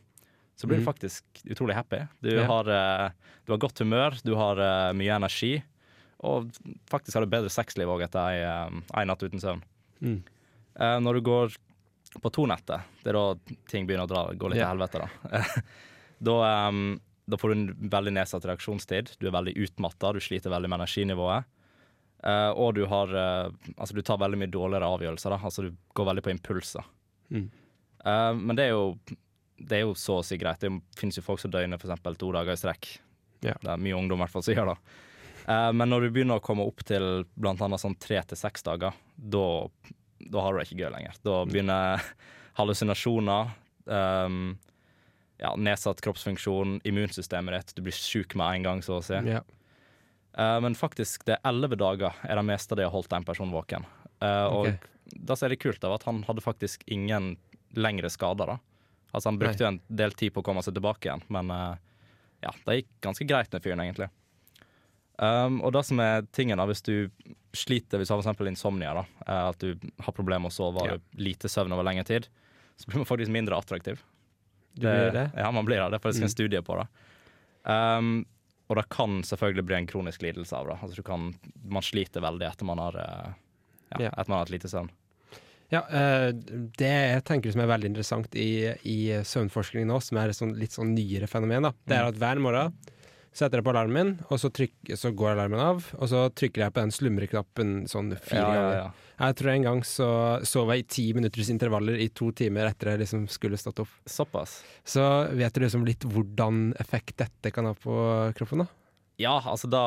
så 0.53 0.67
blir 0.69 0.77
du 0.77 0.83
Mhm. 0.83 0.85
faktisk 0.85 1.23
utrolig 1.49 1.73
happy. 1.73 2.03
Du, 2.21 2.29
Ja. 2.29 2.45
har, 2.45 2.69
eh, 2.69 3.09
du 3.47 3.53
har 3.53 3.57
godt 3.57 3.79
humør, 3.81 4.21
du 4.23 4.35
har 4.35 4.53
eh, 4.61 4.93
mye 4.93 5.15
energi, 5.17 5.63
og 6.21 6.51
faktisk 6.89 7.17
har 7.17 7.25
du 7.25 7.31
bedre 7.31 7.51
sexliv 7.51 7.89
òg 7.89 8.05
etter 8.05 8.41
ei 8.41 9.05
natt 9.09 9.23
uten 9.23 9.41
søvn. 9.41 9.63
Mm. 10.01 10.19
Eh, 10.79 10.97
når 11.01 11.17
du 11.17 11.27
går 11.27 11.55
på 12.21 12.33
to-nettet, 12.35 12.89
det 13.03 13.13
er 13.13 13.17
da 13.17 13.55
ting 13.71 13.87
begynner 13.87 14.05
å 14.05 14.11
dra, 14.11 14.25
gå 14.35 14.51
litt 14.51 14.59
yeah. 14.59 14.69
til 14.69 14.75
helvete, 14.75 15.01
da. 15.01 15.63
da, 16.27 16.35
um, 16.69 16.99
da 17.31 17.39
får 17.39 17.51
du 17.51 17.55
en 17.55 17.89
veldig 17.93 18.13
nedsatt 18.17 18.45
reaksjonstid. 18.49 19.15
Du 19.21 19.29
er 19.29 19.35
veldig 19.35 19.55
utmatta, 19.65 20.13
du 20.13 20.21
sliter 20.23 20.53
veldig 20.53 20.69
med 20.69 20.81
energinivået. 20.81 21.49
Eh, 22.21 22.49
og 22.53 22.75
du 22.77 22.83
har 22.85 23.09
eh, 23.17 23.47
Altså, 23.77 23.95
du 23.97 24.03
tar 24.05 24.19
veldig 24.21 24.37
mye 24.43 24.51
dårligere 24.53 24.89
avgjørelser, 24.93 25.33
da. 25.33 25.39
Altså, 25.41 25.65
du 25.65 25.77
går 25.97 26.09
veldig 26.11 26.23
på 26.25 26.33
impulser. 26.35 26.89
Mm. 27.33 27.47
Eh, 28.05 28.33
men 28.37 28.59
det 28.59 28.67
er 28.67 28.75
jo 28.75 28.91
det 29.61 29.77
er 29.77 29.83
jo 29.85 29.93
så 29.97 30.19
å 30.19 30.25
si 30.25 30.39
greit. 30.41 30.61
Det 30.61 30.71
finnes 30.97 31.17
jo 31.19 31.25
folk 31.25 31.41
som 31.41 31.51
døgner 31.53 31.77
f.eks. 31.77 32.01
to 32.17 32.31
dager 32.33 32.55
i 32.55 32.59
strekk. 32.59 32.87
Yeah. 33.45 33.57
Det 33.61 33.73
er 33.73 33.81
mye 33.81 33.97
ungdom 33.97 34.21
i 34.21 34.25
hvert 34.25 34.33
fall 34.33 34.45
som 34.45 34.55
gjør 34.57 34.71
det. 34.71 34.77
Eh, 35.47 35.71
men 35.73 35.89
når 35.89 36.05
du 36.05 36.11
begynner 36.15 36.41
å 36.41 36.43
komme 36.43 36.65
opp 36.67 36.83
til 36.87 37.23
annet 37.45 37.81
sånn 37.81 37.97
tre 38.01 38.21
til 38.27 38.39
seks 38.39 38.65
dager, 38.67 38.97
da, 39.15 39.45
da 40.19 40.43
har 40.45 40.53
du 40.53 40.61
det 40.61 40.67
ikke 40.69 40.83
gøy 40.83 40.91
lenger. 40.93 41.17
Da 41.25 41.39
begynner 41.49 42.05
hallusinasjoner, 42.59 43.55
um, 43.85 44.43
ja, 45.41 45.55
nedsatt 45.57 46.01
kroppsfunksjon, 46.03 46.81
immunsystemet 46.87 47.57
ditt, 47.57 47.75
du 47.77 47.85
blir 47.85 47.95
sjuk 47.95 48.35
med 48.39 48.59
en 48.59 48.67
gang, 48.67 48.83
så 48.85 48.99
å 48.99 49.05
si. 49.05 49.17
Yeah. 49.25 49.47
Uh, 50.37 50.59
men 50.63 50.77
faktisk, 50.77 51.25
det 51.27 51.37
er 51.37 51.47
elleve 51.49 51.79
dager 51.79 52.15
er 52.23 52.39
det 52.39 52.45
meste 52.47 52.77
det 52.77 52.85
har 52.87 52.93
holdt 52.93 53.13
en 53.15 53.27
person 53.27 53.51
våken. 53.51 53.87
Eh, 54.21 54.45
og 54.45 54.67
Ok. 54.67 54.89
det 55.15 55.37
som 55.37 55.49
er 55.49 55.55
kult, 55.57 55.83
av 55.83 55.97
at 55.97 56.03
han 56.03 56.23
hadde 56.23 56.43
faktisk 56.45 56.83
ingen 56.87 57.37
lengre 57.73 58.09
skader. 58.09 58.45
da. 58.45 58.57
Altså 59.13 59.29
Han 59.29 59.39
brukte 59.39 59.63
jo 59.63 59.67
en 59.67 59.81
del 59.89 60.11
tid 60.11 60.33
på 60.33 60.41
å 60.41 60.43
komme 60.43 60.63
seg 60.63 60.75
tilbake 60.75 61.09
igjen, 61.09 61.23
men 61.27 61.49
eh, 61.51 61.75
ja, 62.45 62.53
det 62.65 62.81
gikk 62.81 62.91
ganske 63.01 63.27
greit 63.27 63.51
med 63.51 63.63
fyren, 63.63 63.81
egentlig. 63.81 64.09
Um, 65.21 65.59
og 65.61 65.71
det 65.75 65.83
som 65.85 65.99
er 66.01 66.23
tingen 66.33 66.57
da, 66.57 66.65
hvis 66.65 66.81
du 66.81 67.09
sliter, 67.53 67.99
hvis 68.01 68.09
du 68.09 68.15
har 68.15 68.33
for 68.33 68.47
insomnia, 68.49 68.93
da, 68.95 69.03
eh, 69.27 69.49
at 69.51 69.59
du 69.61 69.75
har 70.01 70.13
problemer 70.17 70.47
med 70.47 70.51
å 70.51 70.55
sove 70.55 70.81
og 70.81 70.87
Ja. 70.87 70.97
lite 71.15 71.47
søvn 71.51 71.71
over 71.75 71.83
lengre 71.85 72.05
tid, 72.07 72.27
så 72.79 72.87
blir 72.89 72.97
man 73.03 73.05
faktisk 73.05 73.29
mindre 73.29 73.53
attraktiv. 73.59 73.99
Du 74.73 74.87
blir 74.87 75.11
det? 75.13 75.31
Ja, 75.37 75.51
man 75.51 75.65
blir 75.65 75.77
det. 75.77 75.91
Det 75.91 75.99
er 75.99 76.09
faktisk 76.09 76.21
Mm. 76.23 76.29
en 76.29 76.29
studie 76.29 76.61
på 76.61 76.77
det. 76.79 76.87
Um, 77.69 78.25
og 78.69 78.77
det 78.77 78.89
kan 78.89 79.21
selvfølgelig 79.21 79.65
bli 79.67 79.75
en 79.75 79.87
kronisk 79.87 80.21
lidelse 80.23 80.53
av 80.57 80.67
det. 80.67 80.77
Altså 80.81 80.95
du 80.95 81.03
kan, 81.03 81.35
man 81.67 81.83
sliter 81.83 82.21
veldig 82.23 82.47
etter 82.49 82.65
man 82.65 82.77
har, 82.79 82.95
eh, 82.97 83.33
ja, 83.91 83.97
Ja. 84.05 84.09
etter 84.09 84.29
man 84.29 84.37
har 84.39 84.45
hatt 84.45 84.49
lite 84.55 84.69
søvn. 84.71 84.89
Ja, 85.71 85.81
eh, 85.87 86.31
det 86.31 86.79
jeg 86.79 87.23
tenker 87.25 87.51
som 87.51 87.61
er 87.61 87.67
veldig 87.67 87.85
interessant 87.93 88.33
i, 88.35 88.73
i 88.83 89.21
søvnforskning 89.23 89.85
nå, 89.85 90.01
som 90.01 90.17
er 90.17 90.29
et 90.29 90.35
sånn, 90.35 90.57
litt 90.57 90.71
sånn 90.71 90.95
nyere 90.95 91.27
fenomen, 91.29 91.61
da, 91.63 91.71
det 91.85 91.97
er 91.97 92.03
Mm. 92.03 92.07
at 92.07 92.15
hver 92.15 92.39
morgen 92.41 92.73
setter 93.31 93.59
jeg 93.61 93.63
på 93.65 93.71
alarmen, 93.71 93.93
min, 94.17 94.25
og 94.29 94.39
så, 94.41 94.49
trykk, 94.51 94.91
så 94.99 95.11
går 95.15 95.33
alarmen 95.37 95.59
av, 95.63 95.85
og 95.97 96.09
så 96.11 96.25
trykker 96.35 96.65
jeg 96.65 96.73
på 96.75 96.81
den 96.83 96.91
slumreknappen 96.91 97.71
sånn 97.87 98.11
fire 98.19 98.41
Ja, 98.41 98.47
ja, 98.51 98.59
ganger. 98.59 98.75
ja. 98.81 98.91
Jeg 99.21 99.35
tror 99.37 99.49
en 99.53 99.65
gang 99.67 99.81
så 99.85 100.07
sov 100.49 100.71
jeg 100.73 100.81
i 100.83 100.87
ti 100.89 101.03
minutters 101.13 101.49
intervaller 101.53 101.99
i 102.01 102.07
to 102.09 102.31
timer 102.33 102.65
etter 102.71 102.89
jeg 102.95 103.03
liksom 103.03 103.27
skulle 103.29 103.59
stått 103.61 103.79
opp. 103.83 103.91
Såpass. 104.09 104.63
Så 104.83 105.03
vet 105.37 105.53
du 105.53 105.61
liksom 105.61 105.85
litt 105.85 106.03
hvordan 106.09 106.71
effekt 106.81 107.17
dette 107.21 107.51
kan 107.53 107.69
ha 107.69 107.75
på 107.77 107.93
kroppen, 108.35 108.65
da? 108.65 108.67
Ja, 109.21 109.35
altså 109.45 109.69
da, 109.69 109.83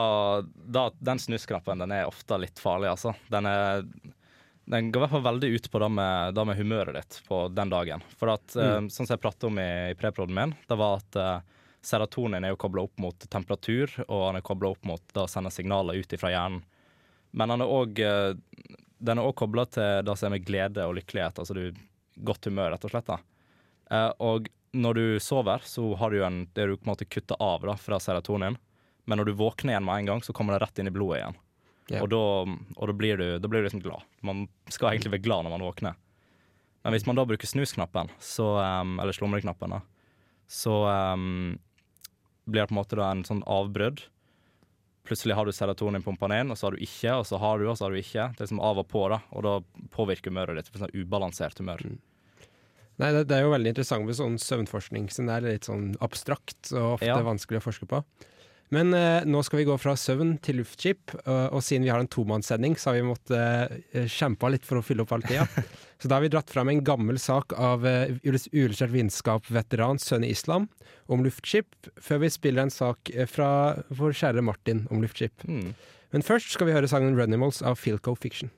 da 0.47 0.85
Den 1.03 1.19
snusknappen 1.19 1.81
den 1.83 1.91
er 1.97 2.07
ofte 2.07 2.39
litt 2.39 2.61
farlig, 2.63 2.93
altså. 2.93 3.17
Den, 3.33 3.49
er, 3.51 3.83
den 4.71 4.93
går 4.95 5.01
i 5.01 5.05
hvert 5.05 5.15
fall 5.17 5.27
veldig 5.27 5.51
ut 5.57 5.67
på 5.73 5.81
det 5.83 5.89
med, 5.99 6.35
det 6.39 6.45
med 6.47 6.57
humøret 6.63 6.95
ditt 7.01 7.19
på 7.27 7.49
den 7.53 7.73
dagen. 7.75 8.05
For 8.21 8.31
at, 8.37 8.47
Mm. 8.55 8.87
eh, 8.87 8.93
sånn 8.95 9.09
som 9.09 9.17
jeg 9.17 9.25
pratet 9.25 9.49
om 9.51 9.59
i, 9.59 9.69
i 9.91 9.99
preproden 9.99 10.33
min, 10.39 10.55
det 10.71 10.79
var 10.79 11.03
at 11.03 11.19
eh, 11.19 11.41
serotonin 11.85 12.45
er 12.45 12.55
jo 12.55 12.61
kobla 12.61 12.87
opp 12.87 13.01
mot 13.03 13.27
temperatur, 13.31 13.93
og 14.09 14.29
han 14.29 14.39
er 14.41 14.47
kobla 14.47 14.73
opp 14.75 14.89
mot 14.89 15.03
det 15.13 15.25
å 15.25 15.31
sende 15.31 15.53
signaler 15.55 16.01
ut 16.01 16.17
fra 16.21 16.33
hjernen. 16.33 16.65
Men 17.35 17.51
han 17.51 17.65
er 17.65 17.71
òg 17.71 18.01
eh, 18.01 18.33
den 19.05 19.21
er 19.21 19.27
òg 19.27 19.37
kobla 19.39 19.67
til 19.69 20.05
det 20.07 20.17
som 20.17 20.29
er 20.29 20.37
med 20.39 20.47
glede 20.47 20.85
og 20.89 20.97
lykkelighet, 20.99 21.41
altså 21.41 21.57
du, 21.57 21.65
godt 22.25 22.47
humør, 22.49 22.73
rett 22.75 22.87
og 22.87 22.93
slett. 22.95 23.11
da. 23.11 23.19
Eh, 23.91 24.11
og 24.25 24.49
når 24.75 24.99
du 24.99 25.07
sover, 25.23 25.65
så 25.69 25.87
har 26.01 26.11
du 26.15 26.23
en, 26.25 26.45
det 26.55 26.67
du 26.67 26.77
på 26.77 26.87
en 26.87 26.95
måte 26.95 27.09
kutta 27.09 27.37
av 27.43 27.67
da, 27.67 27.77
fra 27.79 28.01
serotonin. 28.03 28.57
Men 29.05 29.21
når 29.21 29.31
du 29.31 29.39
våkner 29.39 29.75
igjen 29.75 29.85
med 29.85 30.01
en 30.01 30.13
gang, 30.13 30.23
så 30.25 30.33
kommer 30.33 30.57
det 30.57 30.65
rett 30.65 30.81
inn 30.81 30.89
i 30.91 30.95
blodet 30.95 31.21
igjen. 31.21 31.41
Yeah. 31.93 32.01
Og, 32.01 32.09
da, 32.09 32.23
og 32.81 32.89
da, 32.89 32.95
blir 32.97 33.21
du, 33.21 33.27
da 33.39 33.51
blir 33.51 33.61
du 33.61 33.69
liksom 33.69 33.85
glad. 33.85 34.07
Man 34.25 34.47
skal 34.73 34.95
egentlig 34.95 35.13
være 35.19 35.27
glad 35.27 35.45
når 35.45 35.55
man 35.55 35.67
våkner. 35.67 35.99
Men 36.85 36.97
hvis 36.97 37.05
man 37.09 37.17
da 37.17 37.27
bruker 37.29 37.49
snusknappen, 37.49 38.11
så, 38.21 38.47
um, 38.61 38.97
eller 39.01 39.17
slumreknappen, 39.17 39.77
da, 39.77 39.83
så 40.51 40.75
um, 41.13 41.55
blir 42.47 42.63
det 42.65 42.69
på 42.71 42.75
en 42.77 42.81
måte 42.83 42.97
da 42.99 43.11
en 43.13 43.25
sånn 43.27 43.43
avbrudd. 43.51 44.03
Plutselig 45.05 45.35
har 45.37 45.45
du 45.45 45.53
serotonin 45.53 46.03
pumpende 46.05 46.39
inn, 46.41 46.51
og 46.53 46.57
så 46.57 46.69
har 46.71 46.77
du 46.77 46.85
ikke, 46.85 47.13
og 47.21 47.27
så 47.29 47.37
har 47.43 47.59
du, 47.61 47.67
og 47.69 47.77
så 47.77 47.87
har 47.87 47.93
du 47.93 48.01
ikke. 48.01 48.29
Det 48.33 48.41
er 48.41 48.47
liksom 48.47 48.63
av 48.65 48.79
og 48.81 48.87
på, 48.89 49.03
da, 49.13 49.19
og 49.37 49.45
da 49.45 49.55
påvirker 49.93 50.33
humøret 50.33 50.57
ditt. 50.57 50.71
Sånn 50.81 50.95
ubalansert 50.97 51.61
humør. 51.61 51.83
Nei, 53.03 53.11
det, 53.11 53.25
det 53.29 53.37
er 53.37 53.43
jo 53.45 53.51
veldig 53.53 53.73
interessant 53.75 54.07
med 54.07 54.17
sånn 54.17 54.39
søvnforskning, 54.41 55.09
siden 55.13 55.29
det 55.29 55.35
er 55.41 55.47
litt 55.57 55.67
sånn 55.69 55.91
abstrakt 56.05 56.71
og 56.73 56.95
ofte 56.97 57.09
Ja. 57.11 57.19
vanskelig 57.27 57.61
å 57.61 57.65
forske 57.67 57.89
på. 57.91 58.01
Men 58.73 58.95
eh, 58.97 59.27
nå 59.29 59.43
skal 59.45 59.61
vi 59.61 59.67
gå 59.69 59.75
fra 59.79 59.93
søvn 59.99 60.37
til 60.45 60.59
luftskip, 60.63 61.13
og, 61.25 61.57
og 61.59 61.63
siden 61.65 61.85
vi 61.85 61.93
har 61.93 62.01
en 62.01 62.11
tomannssending, 62.11 62.77
så 62.81 62.91
har 62.91 62.99
vi 62.99 63.07
måttet 63.07 63.85
eh, 63.93 64.09
kjempe 64.11 64.51
litt 64.55 64.65
for 64.67 64.81
å 64.81 64.85
fylle 64.85 65.05
opp 65.05 65.13
all 65.15 65.25
tida. 65.27 65.45
så 66.01 66.09
da 66.09 66.17
har 66.17 66.25
vi 66.25 66.33
dratt 66.33 66.51
fram 66.51 66.73
en 66.73 66.83
gammel 66.87 67.21
sak 67.21 67.55
av 67.61 67.87
eh, 67.89 68.17
uillustrert 68.25 68.95
vitenskap-veteran 68.95 70.01
Sønne 70.03 70.31
Islam 70.33 70.71
om 71.13 71.25
luftskip, 71.27 71.69
før 72.01 72.25
vi 72.25 72.33
spiller 72.33 72.65
en 72.65 72.75
sak 72.75 73.13
eh, 73.13 73.29
fra 73.31 73.51
vår 73.93 74.17
kjære 74.23 74.45
Martin 74.47 74.87
om 74.91 75.05
luftskip. 75.05 75.45
Mm. 75.45 75.75
Men 76.15 76.25
først 76.25 76.55
skal 76.55 76.71
vi 76.71 76.77
høre 76.77 76.91
sangen 76.91 77.19
'Runimals' 77.19 77.63
av 77.67 77.77
Philco 77.81 78.17
Fiction. 78.17 78.53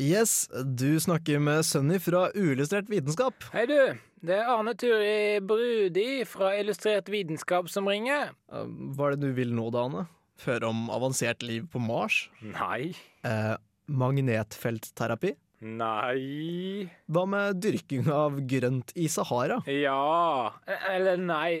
Yes, 0.00 0.48
du 0.64 1.00
snakker 1.00 1.38
med 1.38 1.66
Sunny 1.68 1.98
fra 2.00 2.30
Uillustrert 2.32 2.88
vitenskap. 2.88 3.44
Hei 3.52 3.66
du, 3.68 3.76
det 4.24 4.38
er 4.38 4.48
Arne 4.48 4.72
Turi 4.78 5.36
Brudi 5.44 6.22
fra 6.24 6.54
Illustrert 6.56 7.10
vitenskap 7.12 7.68
som 7.68 7.90
ringer. 7.90 8.30
Hva 8.48 9.10
er 9.10 9.18
det 9.18 9.28
du 9.28 9.36
vil 9.36 9.52
nå, 9.52 9.66
da, 9.74 9.84
Arne? 9.84 10.06
Høre 10.46 10.70
om 10.72 10.86
avansert 10.90 11.44
liv 11.44 11.66
på 11.68 11.82
Mars? 11.84 12.22
Nei. 12.40 12.94
Eh, 13.28 13.52
magnetfeltterapi? 13.92 15.34
Nei. 15.76 16.88
Hva 17.12 17.26
med 17.28 17.60
dyrking 17.62 18.08
av 18.10 18.40
grønt 18.48 18.96
i 18.98 19.06
Sahara? 19.12 19.60
Ja 19.70 20.50
Eller 20.88 21.20
nei. 21.20 21.60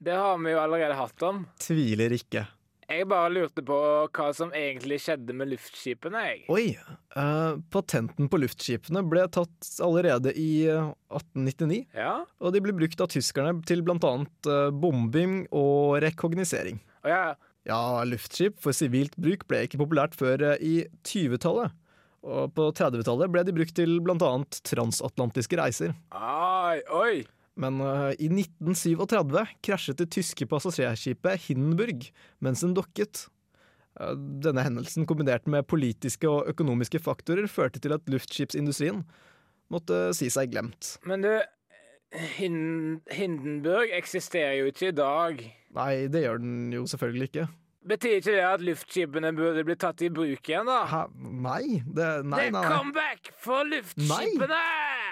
Det 0.00 0.16
har 0.16 0.40
vi 0.40 0.56
jo 0.56 0.64
allerede 0.64 0.96
hatt 0.96 1.22
om. 1.28 1.44
Tviler 1.60 2.16
ikke. 2.16 2.48
Jeg 2.86 3.08
bare 3.10 3.30
lurte 3.34 3.64
på 3.66 3.76
hva 4.14 4.26
som 4.36 4.52
egentlig 4.54 5.00
skjedde 5.02 5.34
med 5.34 5.50
luftskipene, 5.50 6.20
jeg. 6.28 6.42
Oi! 6.52 6.66
Uh, 7.16 7.58
patenten 7.74 8.28
på 8.30 8.38
luftskipene 8.38 9.02
ble 9.10 9.24
tatt 9.34 9.70
allerede 9.82 10.30
i 10.38 10.68
eh, 10.70 10.92
1899. 11.10 11.80
Ja? 11.96 12.20
Og 12.38 12.54
de 12.54 12.62
ble 12.62 12.76
brukt 12.76 13.02
av 13.02 13.10
tyskerne 13.10 13.56
til 13.66 13.82
blant 13.86 14.06
annet 14.06 14.50
eh, 14.50 14.68
bombing 14.70 15.40
og 15.50 15.98
rekognosering. 16.04 16.78
Oh, 17.02 17.10
ja. 17.10 17.24
Ja, 17.66 18.04
luftskip 18.06 18.60
for 18.62 18.76
sivilt 18.76 19.16
bruk 19.18 19.42
ble 19.50 19.64
ikke 19.66 19.80
populært 19.82 20.14
før 20.14 20.52
eh, 20.52 20.62
i 20.62 20.74
20-tallet. 21.08 21.74
Og 22.26 22.50
på 22.54 22.68
30-tallet 22.74 23.30
ble 23.34 23.42
de 23.46 23.54
brukt 23.54 23.74
til 23.78 23.98
blant 24.02 24.22
annet 24.26 24.60
transatlantiske 24.66 25.58
reiser. 25.58 25.94
Ai, 26.14 26.78
oi. 26.94 27.24
Men 27.56 27.80
uh, 27.80 28.10
i 28.20 28.28
1937 28.28 29.54
krasjet 29.64 30.02
det 30.02 30.10
tyske 30.12 30.44
passasjerskipet 30.50 31.46
Hindenburg 31.48 32.10
mens 32.44 32.60
den 32.64 32.74
dokket. 32.76 33.26
Eh, 33.96 34.12
denne 34.44 34.60
hendelsen 34.66 35.06
kombinert 35.08 35.46
med 35.48 35.64
politiske 35.64 36.28
og 36.28 36.50
økonomiske 36.52 37.00
faktorer 37.00 37.48
førte 37.48 37.80
til 37.80 37.96
at 37.96 38.04
luftskipsindustrien 38.12 39.00
måtte 39.72 40.02
si 40.14 40.28
seg 40.30 40.52
glemt. 40.52 40.98
Men 41.08 41.24
du, 41.24 41.32
Hindenburg 42.36 43.88
eksisterer 43.96 44.58
jo 44.60 44.68
ikke 44.70 44.90
i 44.92 44.96
dag. 45.00 45.40
Nei, 45.76 45.92
det 46.12 46.26
gjør 46.26 46.42
den 46.44 46.58
jo 46.76 46.84
selvfølgelig 46.88 47.30
ikke. 47.32 47.46
Betyr 47.86 48.16
ikke 48.18 48.32
det 48.34 48.42
at 48.42 48.62
luftskipene 48.66 49.30
burde 49.36 49.62
bli 49.66 49.76
tatt 49.78 50.00
i 50.02 50.08
bruk 50.10 50.48
igjen, 50.50 50.66
da? 50.66 50.80
Hæ? 50.90 51.02
Nei, 51.46 51.80
det 51.86 52.06
Nei, 52.26 52.48
er 52.48 52.50
nei. 52.50 52.60
nei. 52.60 52.64
comeback 52.72 53.30
for 53.42 53.62
luftskipene! 53.68 54.62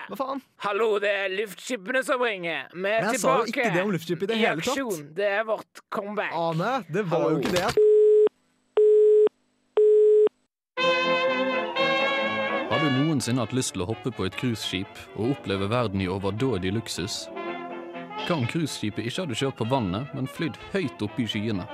Hva 0.09 0.17
faen? 0.21 0.41
Hallo, 0.67 0.99
det 1.01 1.11
er 1.17 1.33
luftskipene 1.33 2.03
som 2.05 2.21
ringer. 2.21 2.67
Vi 2.75 2.91
er 2.91 3.07
Jeg 3.13 3.21
sa 3.23 3.39
jo 3.41 3.49
ikke 3.49 3.71
det 3.73 3.83
om 3.87 3.93
luftskip 3.95 4.23
i 4.23 4.27
det 4.29 4.37
hele 4.41 4.61
tatt. 4.61 4.75
aksjon. 4.75 5.07
Det 5.17 5.29
er 5.39 5.45
vårt 5.49 5.81
comeback. 5.91 6.33
Ane, 6.37 6.73
det 6.93 7.05
var 7.09 7.25
Hallo. 7.25 7.31
jo 7.31 7.41
ikke 7.41 7.53
det. 7.57 7.65
Har 12.71 12.81
du 12.83 12.91
noensinne 12.91 13.41
hatt 13.45 13.55
lyst 13.57 13.73
til 13.77 13.85
å 13.85 13.89
hoppe 13.89 14.11
på 14.13 14.27
et 14.27 14.37
cruiseskip 14.37 15.01
og 15.17 15.37
oppleve 15.37 15.69
verden 15.71 16.03
i 16.05 16.09
overdådig 16.11 16.73
luksus? 16.75 17.25
Hva 18.27 18.37
om 18.41 18.47
cruiseskipet 18.51 19.07
ikke 19.09 19.25
hadde 19.25 19.39
kjørt 19.39 19.57
på 19.61 19.69
vannet, 19.71 20.11
men 20.17 20.27
flydd 20.31 20.59
høyt 20.75 21.03
oppe 21.07 21.23
i 21.25 21.29
skyene? 21.31 21.65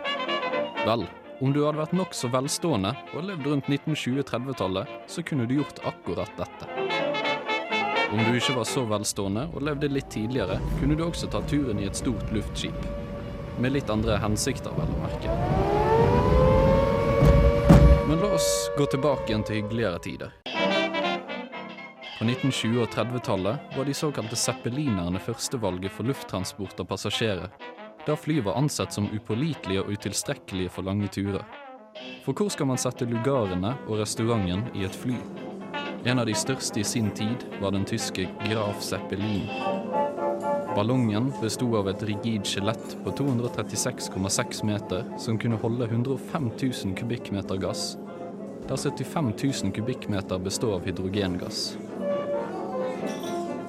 Vel, 0.87 1.07
om 1.41 1.55
du 1.57 1.63
hadde 1.65 1.81
vært 1.81 1.97
nokså 1.97 2.31
velstående 2.33 2.95
og 3.15 3.25
levd 3.27 3.47
rundt 3.49 3.71
1920-30-tallet, 3.73 4.95
så 5.11 5.25
kunne 5.25 5.49
du 5.49 5.57
gjort 5.61 5.81
akkurat 5.89 6.33
dette. 6.39 6.69
Om 8.13 8.19
du 8.19 8.35
ikke 8.35 8.57
var 8.57 8.67
så 8.67 8.83
velstående 8.91 9.45
og 9.55 9.63
levde 9.63 9.87
litt 9.87 10.09
tidligere, 10.11 10.57
kunne 10.81 10.97
du 10.99 11.05
også 11.05 11.29
ta 11.31 11.39
turen 11.47 11.79
i 11.79 11.85
et 11.87 11.95
stort 11.95 12.33
luftskip. 12.35 12.87
Med 13.63 13.71
litt 13.77 13.91
andre 13.93 14.17
hensikter, 14.19 14.75
vel 14.75 14.91
å 14.91 15.03
merke. 15.05 15.35
Men 18.09 18.19
la 18.19 18.33
oss 18.35 18.49
gå 18.75 18.89
tilbake 18.91 19.31
igjen 19.31 19.45
til 19.47 19.61
hyggeligere 19.61 20.01
tider. 20.03 20.33
På 22.19 22.27
1920- 22.27 22.81
og 22.83 22.91
30-tallet 22.97 23.77
var 23.77 23.87
de 23.87 23.95
såkalte 23.95 24.37
zeppelinerne 24.37 25.23
førstevalget 25.23 25.95
for 25.95 26.11
lufttransport 26.11 26.83
av 26.83 26.91
passasjerer, 26.91 27.55
da 28.07 28.17
fly 28.19 28.41
var 28.43 28.59
ansett 28.59 28.91
som 28.97 29.07
upålitelige 29.15 29.85
og 29.85 29.95
utilstrekkelige 29.95 30.75
for 30.75 30.89
lange 30.89 31.07
turer. 31.15 31.47
For 32.25 32.35
hvor 32.35 32.51
skal 32.51 32.73
man 32.73 32.81
sette 32.81 33.07
lugarene 33.07 33.77
og 33.87 34.03
restauranten 34.03 34.67
i 34.75 34.83
et 34.89 34.99
fly? 34.99 35.21
En 36.05 36.19
av 36.19 36.27
de 36.27 36.35
største 36.35 36.81
i 36.81 36.85
sin 36.85 37.11
tid 37.13 37.43
var 37.61 37.75
den 37.75 37.83
tyske 37.85 38.25
Graf 38.47 38.81
Zeppelin. 38.83 39.43
Ballongen 40.73 41.27
bestod 41.43 41.75
av 41.77 41.91
et 41.91 42.05
rigid 42.09 42.47
skjelett 42.49 42.95
på 43.05 43.13
236,6 43.19 44.63
meter 44.65 45.05
som 45.21 45.37
kunne 45.39 45.59
holde 45.61 45.91
105 45.91 46.47
000 46.63 46.95
kubikkmeter 46.97 47.61
gass, 47.61 47.99
der 48.69 48.81
75 48.81 49.33
000 49.43 49.75
kubikkmeter 49.77 50.41
består 50.41 50.79
av 50.79 50.89
hydrogengass. 50.89 51.77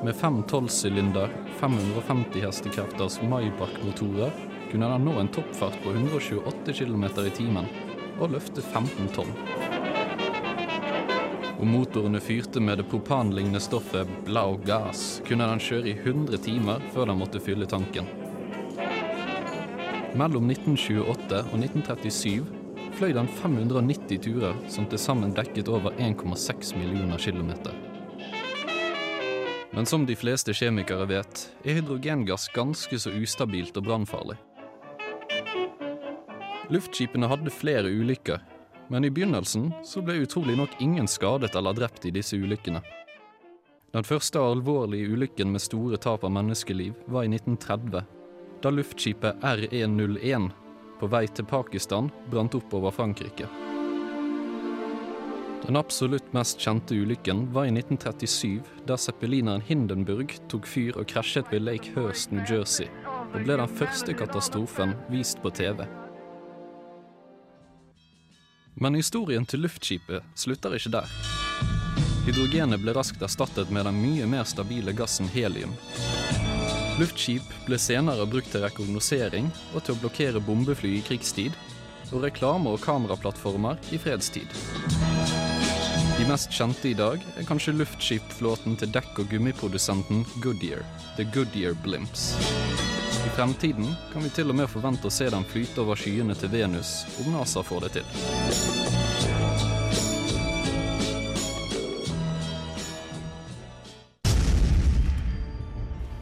Med 0.03 0.15
fem 0.15 0.39
tolvsylinder, 0.47 1.35
550 1.59 2.45
hestekrefters 2.45 3.19
Maybach-motorer 3.27 4.31
kunne 4.71 4.93
den 4.93 5.05
nå 5.09 5.19
en 5.19 5.33
toppfart 5.35 5.75
på 5.83 5.97
128 5.99 6.79
km 6.79 7.09
i 7.27 7.35
timen 7.35 7.67
og 8.21 8.37
løfte 8.37 8.63
15 8.63 9.11
tonn. 9.17 9.35
Om 11.61 11.67
motorene 11.67 12.19
fyrte 12.19 12.59
med 12.59 12.77
det 12.77 12.83
propanlignende 12.89 13.59
stoffet 13.59 14.07
blau 14.25 14.57
gas, 14.65 15.21
kunne 15.27 15.45
den 15.45 15.59
kjøre 15.61 15.91
i 15.91 15.93
100 15.93 16.39
timer 16.41 16.81
før 16.89 17.11
den 17.11 17.19
måtte 17.19 17.41
fylle 17.43 17.67
tanken. 17.69 18.07
Mellom 20.17 20.49
1928 20.49 21.43
og 21.53 21.59
1937 21.59 22.47
fløy 22.97 23.13
den 23.13 23.29
590 23.29 24.23
turer, 24.25 24.57
som 24.73 24.87
til 24.89 24.99
sammen 24.99 25.35
dekket 25.37 25.69
over 25.69 25.93
1,6 26.01 26.73
millioner 26.79 27.21
kilometer. 27.21 27.77
Men 29.71 29.85
som 29.85 30.07
de 30.09 30.17
fleste 30.17 30.55
kjemikere 30.57 31.05
vet, 31.13 31.43
er 31.61 31.77
hydrogengass 31.77 32.49
ganske 32.55 32.97
så 32.99 33.13
ustabilt 33.21 33.77
og 33.77 33.85
brannfarlig. 33.85 34.39
Luftskipene 36.73 37.29
hadde 37.29 37.53
flere 37.53 37.93
ulykker, 37.93 38.41
men 38.91 39.05
i 39.05 39.09
begynnelsen 39.09 39.69
så 39.87 40.01
ble 40.03 40.17
utrolig 40.25 40.57
nok 40.59 40.73
ingen 40.83 41.07
skadet 41.07 41.55
eller 41.55 41.73
drept 41.73 42.05
i 42.05 42.11
disse 42.11 42.35
ulykkene. 42.35 42.81
Den 43.95 44.03
første 44.03 44.39
alvorlige 44.39 45.13
ulykken 45.15 45.51
med 45.51 45.63
store 45.63 45.99
tap 45.99 46.25
av 46.27 46.33
menneskeliv 46.35 46.97
var 47.07 47.23
i 47.23 47.31
1930, 47.31 48.03
da 48.63 48.71
luftskipet 48.71 49.39
R101 49.47 50.49
på 50.99 51.09
vei 51.11 51.23
til 51.31 51.47
Pakistan 51.47 52.11
brant 52.31 52.55
opp 52.59 52.75
over 52.75 52.91
Frankrike. 52.91 53.47
Den 55.61 55.79
absolutt 55.79 56.27
mest 56.35 56.59
kjente 56.59 56.97
ulykken 56.97 57.47
var 57.55 57.69
i 57.69 57.73
1937, 57.73 58.59
da 58.91 58.99
zeppelineren 58.99 59.63
Hindenburg 59.63 60.35
tok 60.51 60.67
fyr 60.67 60.99
og 60.99 61.07
krasjet 61.07 61.47
ved 61.53 61.63
Lake 61.63 61.95
Hurst, 61.95 62.35
New 62.35 62.43
Jersey, 62.43 62.91
og 63.31 63.39
ble 63.45 63.55
den 63.55 63.75
første 63.79 64.19
katastrofen 64.19 64.97
vist 65.13 65.39
på 65.39 65.53
TV. 65.55 65.85
Men 68.81 68.97
historien 68.97 69.45
til 69.45 69.61
luftskipet 69.61 70.25
slutter 70.33 70.73
ikke 70.73 70.89
der. 70.95 71.09
Hydrogenet 72.25 72.81
ble 72.81 72.95
raskt 72.97 73.21
erstattet 73.21 73.69
med 73.69 73.85
den 73.85 73.99
mye 74.01 74.25
mer 74.29 74.47
stabile 74.49 74.93
gassen 74.97 75.29
helium. 75.29 75.75
Luftskip 76.97 77.45
ble 77.67 77.77
senere 77.77 78.25
brukt 78.29 78.49
til 78.53 78.65
rekognosering 78.65 79.51
og 79.75 79.83
til 79.85 79.93
å 79.93 80.01
blokkere 80.01 80.41
bombefly 80.41 80.95
i 80.97 81.03
krigstid, 81.05 81.53
og 82.11 82.25
reklame- 82.25 82.73
og 82.73 82.81
kameraplattformer 82.83 83.77
i 83.93 84.01
fredstid. 84.01 84.49
De 86.17 86.25
mest 86.29 86.49
kjente 86.53 86.89
i 86.89 86.97
dag 86.97 87.21
er 87.37 87.47
kanskje 87.47 87.77
luftskipflåten 87.77 88.81
til 88.81 88.91
dekk- 88.97 89.21
og 89.21 89.29
gummiprodusenten 89.29 90.25
Goodyear, 90.41 90.81
The 91.17 91.29
Goodyear 91.29 91.77
Blimps. 91.85 92.31
I 93.31 93.33
fremtiden 93.33 93.85
kan 94.11 94.23
vi 94.25 94.29
til 94.35 94.51
og 94.51 94.57
med 94.59 94.67
forvente 94.67 95.07
å 95.07 95.13
se 95.13 95.29
den 95.31 95.45
flyte 95.47 95.79
over 95.79 95.95
skyene 95.95 96.33
til 96.35 96.49
Venus, 96.51 96.89
om 97.21 97.29
NASA 97.31 97.61
får 97.63 97.85
det 97.85 97.91
til. 97.95 98.09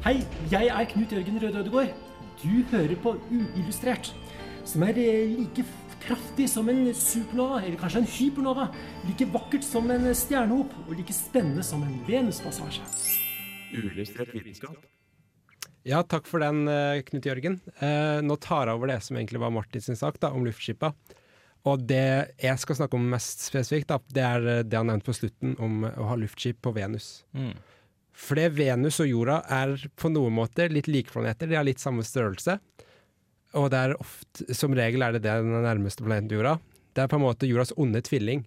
Hei, 0.05 0.19
jeg 0.53 0.69
er 0.69 0.85
Knut 0.91 1.15
Jørgen 1.17 1.41
Røde 1.41 1.63
Ødegård. 1.63 1.97
Du 2.43 2.53
hører 2.75 2.93
på 3.01 3.15
Uillustrert, 3.31 4.11
som 4.69 4.85
er 4.85 5.01
eh, 5.01 5.33
like 5.33 5.65
kraftig 6.05 6.45
som 6.53 6.69
en 6.69 6.93
supernova, 6.93 7.63
eller 7.63 7.81
kanskje 7.81 8.03
en 8.03 8.11
hypernova. 8.19 8.69
Like 9.09 9.31
vakkert 9.33 9.65
som 9.65 9.89
en 9.89 10.05
stjernehop, 10.13 10.77
og 10.85 10.93
like 10.93 11.17
spennende 11.17 11.65
som 11.65 11.81
en 11.89 11.99
Venuspassasje. 12.05 12.85
Uillustrert 13.73 14.37
vitenskap. 14.37 14.77
Ja, 15.87 16.01
takk 16.03 16.27
for 16.27 16.43
den, 16.43 16.67
eh, 16.67 17.01
Knut 17.07 17.25
Jørgen. 17.25 17.59
Eh, 17.79 18.19
nå 18.21 18.35
tar 18.39 18.67
jeg 18.67 18.75
over 18.75 18.87
det 18.91 19.01
som 19.03 19.17
egentlig 19.17 19.39
var 19.39 19.53
Martins 19.55 19.87
sak, 19.99 20.19
da, 20.19 20.31
om 20.31 20.45
luftskipa. 20.45 20.93
Og 21.67 21.87
det 21.87 22.35
jeg 22.39 22.59
skal 22.59 22.75
snakke 22.75 22.95
om 22.95 23.09
mest 23.11 23.43
spesifikt, 23.47 23.87
da, 23.87 23.99
det 24.11 24.23
er 24.23 24.47
eh, 24.47 24.63
det 24.63 24.77
han 24.77 24.87
nevnte 24.91 25.09
på 25.09 25.17
slutten 25.17 25.55
om 25.59 25.83
å 25.87 26.09
ha 26.11 26.17
luftskip 26.19 26.61
på 26.61 26.73
Venus. 26.75 27.23
Mm. 27.33 27.53
Fordi 28.19 28.47
Venus 28.51 28.99
og 28.99 29.07
jorda 29.07 29.41
er 29.47 29.77
på 29.95 30.11
noen 30.11 30.35
måter 30.35 30.71
litt 30.73 30.89
like 30.91 31.11
planeter. 31.11 31.47
De 31.47 31.55
har 31.55 31.67
litt 31.67 31.79
samme 31.79 32.03
størrelse. 32.03 32.59
Og 33.57 33.69
det 33.71 33.79
er 33.79 33.95
ofte, 33.97 34.53
som 34.53 34.75
regel 34.75 35.01
er 35.01 35.15
det 35.15 35.23
det 35.23 35.37
den 35.39 35.63
nærmeste 35.63 36.03
planeten 36.03 36.27
til 36.29 36.41
jorda. 36.41 36.57
Det 36.93 37.05
er 37.05 37.11
på 37.11 37.15
en 37.15 37.23
måte 37.23 37.47
jordas 37.47 37.71
onde 37.79 38.01
tvilling. 38.03 38.43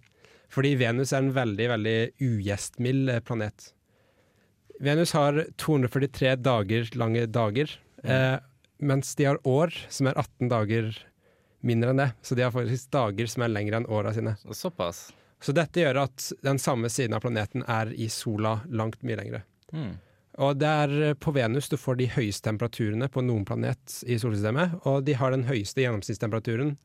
Fordi 0.53 0.75
Venus 0.77 1.11
er 1.11 1.23
en 1.23 1.33
veldig, 1.33 1.67
veldig 1.71 1.97
ugjestmild 2.21 3.15
planet. 3.25 3.71
Venus 4.79 5.13
har 5.13 5.45
243 5.61 6.35
dager 6.41 6.89
lange 6.97 7.25
dager, 7.25 7.71
eh, 8.03 8.37
mens 8.77 9.15
de 9.15 9.25
har 9.25 9.41
år 9.47 9.73
som 9.89 10.09
er 10.09 10.17
18 10.17 10.49
dager 10.51 10.93
mindre 11.63 11.93
enn 11.93 12.01
det. 12.01 12.09
Så 12.21 12.35
de 12.35 12.43
har 12.45 12.51
faktisk 12.51 12.91
dager 12.91 13.29
som 13.31 13.45
er 13.45 13.53
lengre 13.53 13.79
enn 13.79 13.87
åra 13.87 14.13
sine. 14.13 14.35
Såpass. 14.51 15.11
Så 15.43 15.51
dette 15.55 15.81
gjør 15.81 16.05
at 16.05 16.31
den 16.43 16.59
samme 16.59 16.89
siden 16.91 17.15
av 17.15 17.23
planeten 17.23 17.65
er 17.67 17.91
i 17.93 18.09
sola 18.11 18.61
langt 18.71 19.01
mye 19.03 19.19
lengre. 19.19 19.43
Mm. 19.73 19.93
Og 20.43 20.57
det 20.57 20.69
er 20.69 20.93
eh, 21.09 21.15
på 21.19 21.33
Venus 21.35 21.69
du 21.69 21.77
får 21.77 21.99
de 21.99 22.09
høyeste 22.15 22.47
temperaturene 22.47 23.09
på 23.11 23.21
noen 23.25 23.45
planet 23.45 23.99
i 24.07 24.17
solsystemet, 24.21 24.79
og 24.89 25.03
de 25.05 25.17
har 25.19 25.33
den 25.33 25.45
høyeste 25.49 25.83
gjennomsnittstemperaturen 25.83 26.75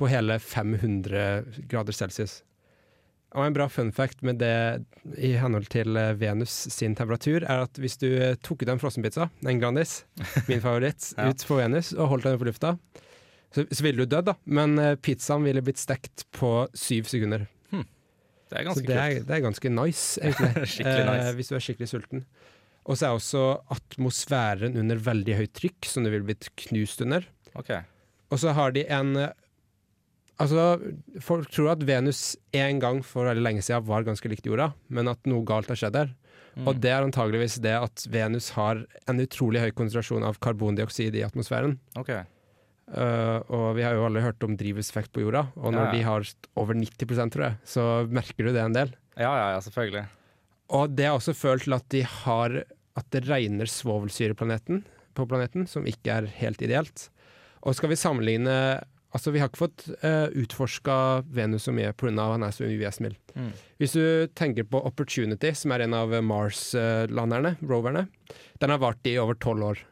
på 0.00 0.08
hele 0.10 0.38
500 0.42 1.68
grader 1.70 1.96
celsius. 1.96 2.40
Og 3.32 3.46
en 3.46 3.54
bra 3.56 3.64
fun 3.72 3.88
fact 3.96 4.20
med 4.26 4.38
det 4.42 4.52
i 5.16 5.30
henhold 5.40 5.70
til 5.72 5.96
eh, 5.96 6.10
Venus 6.20 6.52
sin 6.74 6.92
temperatur, 6.98 7.46
er 7.48 7.62
at 7.64 7.78
hvis 7.80 7.96
du 8.02 8.08
eh, 8.12 8.34
tok 8.44 8.62
ut 8.66 8.72
en 8.74 8.80
frossenpizza, 8.82 9.30
en 9.48 9.62
Grandis, 9.62 10.02
min 10.50 10.60
favoritt, 10.60 11.14
Ja. 11.16 11.30
ut 11.32 11.44
på 11.48 11.56
Venus 11.56 11.94
og 11.96 12.10
holdt 12.12 12.28
den 12.28 12.36
på 12.42 12.50
lufta, 12.50 12.74
så, 13.52 13.64
så 13.68 13.84
ville 13.84 14.04
du 14.04 14.08
dødd, 14.12 14.28
da. 14.28 14.34
Men 14.44 14.76
eh, 14.80 14.94
pizzaen 15.00 15.44
ville 15.48 15.64
blitt 15.64 15.80
stekt 15.80 16.26
på 16.36 16.52
syv 16.76 17.08
sekunder. 17.08 17.48
Det 18.52 18.58
er 18.60 18.66
ganske 18.66 18.82
så 18.84 18.88
det 18.90 18.96
er, 19.00 19.12
kult. 19.16 19.26
det 19.30 19.32
er 19.38 19.44
ganske 19.46 19.70
nice, 19.72 20.08
egentlig. 20.20 20.66
Skikkelig 20.74 21.04
nice. 21.08 21.28
Eh, 21.30 21.36
hvis 21.38 21.48
du 21.48 21.54
er 21.56 21.62
skikkelig 21.64 21.88
sulten. 21.88 22.24
Og 22.84 22.98
så 23.00 23.06
er 23.08 23.14
også 23.16 23.44
atmosfæren 23.72 24.76
under 24.76 24.98
veldig 25.00 25.36
høyt 25.38 25.52
trykk, 25.56 25.88
som 25.88 26.04
du 26.04 26.10
ville 26.12 26.26
blitt 26.28 26.50
knust 26.66 27.00
under. 27.04 27.24
Okay. 27.56 27.80
Og 28.28 28.40
så 28.42 28.52
har 28.56 28.74
de 28.76 28.82
en 28.92 29.14
Altså, 30.40 30.80
folk 31.22 31.50
tror 31.52 31.74
at 31.74 31.84
Venus 31.86 32.36
en 32.56 32.80
gang 32.82 33.02
for 33.06 33.28
veldig 33.28 33.44
lenge 33.44 33.62
siden 33.64 33.84
var 33.86 34.06
ganske 34.06 34.30
likt 34.32 34.46
jorda, 34.48 34.72
men 34.88 35.10
at 35.12 35.20
noe 35.28 35.44
galt 35.46 35.70
har 35.70 35.78
skjedd 35.78 35.96
der. 35.98 36.12
Mm. 36.56 36.66
Og 36.68 36.80
det 36.84 36.90
er 36.92 37.04
antageligvis 37.06 37.58
det 37.64 37.74
at 37.78 38.04
Venus 38.12 38.50
har 38.56 38.82
en 39.08 39.22
utrolig 39.22 39.62
høy 39.62 39.70
konsentrasjon 39.76 40.26
av 40.26 40.40
karbondioksid 40.42 41.16
i 41.16 41.24
atmosfæren. 41.24 41.78
Okay. 42.00 42.24
Uh, 42.92 43.38
og 43.48 43.68
vi 43.78 43.84
har 43.86 43.94
jo 43.96 44.04
alle 44.04 44.24
hørt 44.24 44.42
om 44.44 44.56
drivhuseffekt 44.58 45.12
på 45.14 45.22
jorda, 45.24 45.46
og 45.56 45.72
når 45.72 45.86
Ja, 45.86 45.86
ja. 45.86 45.92
de 45.94 46.02
har 46.08 46.26
over 46.60 46.76
90% 46.76 47.32
tror 47.32 47.46
jeg, 47.46 47.56
så 47.64 47.86
merker 48.10 48.48
du 48.48 48.52
det 48.52 48.60
en 48.64 48.76
del. 48.76 48.92
Ja, 49.16 49.30
ja, 49.30 49.46
ja, 49.54 49.60
selvfølgelig. 49.64 50.04
Og 50.72 50.92
det 50.96 51.06
er 51.06 51.14
også 51.16 51.36
følt 51.36 51.64
til 51.64 51.76
at 51.76 51.88
de 51.92 52.02
har 52.02 52.62
at 52.98 53.08
det 53.14 53.24
regner 53.28 53.68
svovelsyre-planeten 53.68 54.82
på 55.16 55.24
planeten, 55.28 55.64
som 55.68 55.86
ikke 55.88 56.12
er 56.12 56.28
helt 56.40 56.60
ideelt. 56.64 57.08
Og 57.64 57.76
skal 57.78 57.92
vi 57.92 57.96
sammenligne 58.00 58.56
Altså, 59.12 59.32
vi 59.34 59.42
har 59.42 59.50
ikke 59.50 59.60
fått 59.66 59.84
uh, 60.00 60.32
utforska 60.40 60.94
Venus 61.36 61.66
så 61.68 61.74
mye 61.76 61.92
pga. 61.92 62.12
han 62.32 62.46
er 62.46 62.54
så 62.56 62.64
UVS-mild. 62.64 63.18
Mm. 63.36 63.50
Hvis 63.80 63.96
du 63.96 64.04
tenker 64.34 64.64
på 64.64 64.80
Opportunity, 64.88 65.52
som 65.54 65.74
er 65.74 65.84
en 65.84 65.96
av 65.96 66.14
Mars-landerne, 66.24 67.56
roverne, 67.60 68.06
den 68.60 68.72
har 68.72 68.80
vart 68.80 69.06
i 69.06 69.18
over 69.20 69.36
tolv 69.36 69.68
år. 69.72 69.84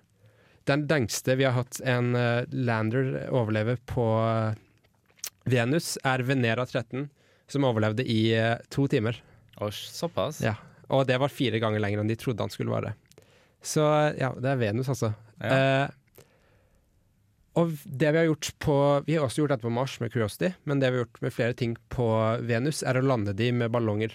Den 0.69 0.87
lengste 0.89 1.37
vi 1.37 1.45
har 1.45 1.57
hatt 1.59 1.83
en 1.85 2.15
uh, 2.17 2.49
lander 2.49 3.29
overleve 3.29 3.77
på 3.91 4.07
uh, 4.25 4.57
Venus, 5.45 5.99
er 6.05 6.25
Venera 6.25 6.65
13, 6.65 7.09
som 7.51 7.69
overlevde 7.69 8.07
i 8.09 8.23
uh, 8.39 8.57
to 8.73 8.87
timer. 8.89 9.21
Og 9.61 9.75
såpass? 9.77 10.41
Ja, 10.41 10.57
og 10.89 11.05
det 11.11 11.21
var 11.21 11.33
fire 11.33 11.61
ganger 11.61 11.83
lenger 11.83 12.01
enn 12.01 12.11
de 12.11 12.17
trodde 12.17 12.47
han 12.47 12.53
skulle 12.53 12.73
være. 12.73 12.95
Så 13.61 13.85
ja, 14.17 14.33
det 14.41 14.55
er 14.55 14.61
Venus, 14.61 14.89
altså. 14.89 15.13
Eh, 15.41 15.87
og 17.59 17.73
det 17.85 18.13
vi 18.15 18.21
har 18.21 18.29
gjort 18.29 18.51
på 18.63 18.75
Vi 19.07 19.17
har 19.17 19.25
også 19.25 19.43
gjort 19.43 19.55
dette 19.55 19.67
på 19.67 19.73
Mars 19.75 19.97
med 20.01 20.13
Curiosity, 20.13 20.53
men 20.65 20.81
det 20.81 20.91
vi 20.91 21.01
har 21.01 21.05
gjort 21.05 21.23
med 21.25 21.35
flere 21.35 21.57
ting 21.59 21.77
på 21.91 22.07
Venus, 22.47 22.85
er 22.87 23.01
å 23.01 23.05
lande 23.05 23.35
de 23.37 23.51
med 23.53 23.73
ballonger. 23.75 24.15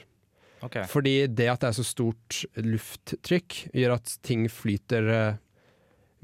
Ok. 0.63 0.80
Fordi 0.89 1.28
det 1.28 1.50
at 1.52 1.62
det 1.62 1.69
er 1.69 1.78
så 1.78 1.86
stort 1.86 2.41
lufttrykk, 2.56 3.58
gjør 3.76 3.98
at 3.98 4.15
ting 4.26 4.48
flyter 4.50 5.12
uh, 5.12 5.41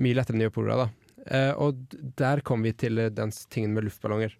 mye 0.01 0.17
lettere 0.17 0.37
enn 0.37 0.43
de 0.43 0.47
gjør 0.47 0.55
på 0.55 0.65
jorda. 0.65 0.85
Da. 0.85 1.11
Eh, 1.21 1.51
og 1.61 1.83
der 2.17 2.41
kommer 2.45 2.71
vi 2.71 2.77
til 2.85 2.97
eh, 2.97 3.11
den 3.13 3.33
tingen 3.53 3.75
med 3.75 3.85
luftballonger. 3.85 4.33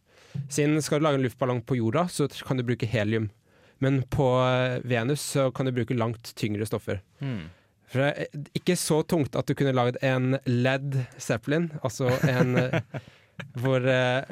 Siden 0.50 0.82
skal 0.82 1.02
du 1.02 1.06
lage 1.06 1.20
en 1.20 1.26
luftballong 1.28 1.62
på 1.68 1.78
jorda, 1.78 2.08
så 2.10 2.26
kan 2.48 2.58
du 2.58 2.66
bruke 2.66 2.90
helium. 2.90 3.30
Men 3.84 4.02
på 4.14 4.26
Venus 4.86 5.22
så 5.36 5.50
kan 5.54 5.68
du 5.68 5.74
bruke 5.76 5.98
langt 5.98 6.34
tyngre 6.38 6.66
stoffer. 6.70 7.02
Hmm. 7.20 7.50
For 7.92 8.00
det 8.04 8.12
er 8.12 8.52
ikke 8.56 8.78
så 8.80 9.02
tungt 9.04 9.36
at 9.36 9.50
du 9.50 9.56
kunne 9.58 9.76
lagd 9.76 9.98
en 10.06 10.38
Led 10.48 11.02
Zeppelin, 11.20 11.70
altså 11.84 12.08
en 12.30 12.56
eh, 12.62 12.78
hvor 13.60 13.84
eh, 13.88 14.24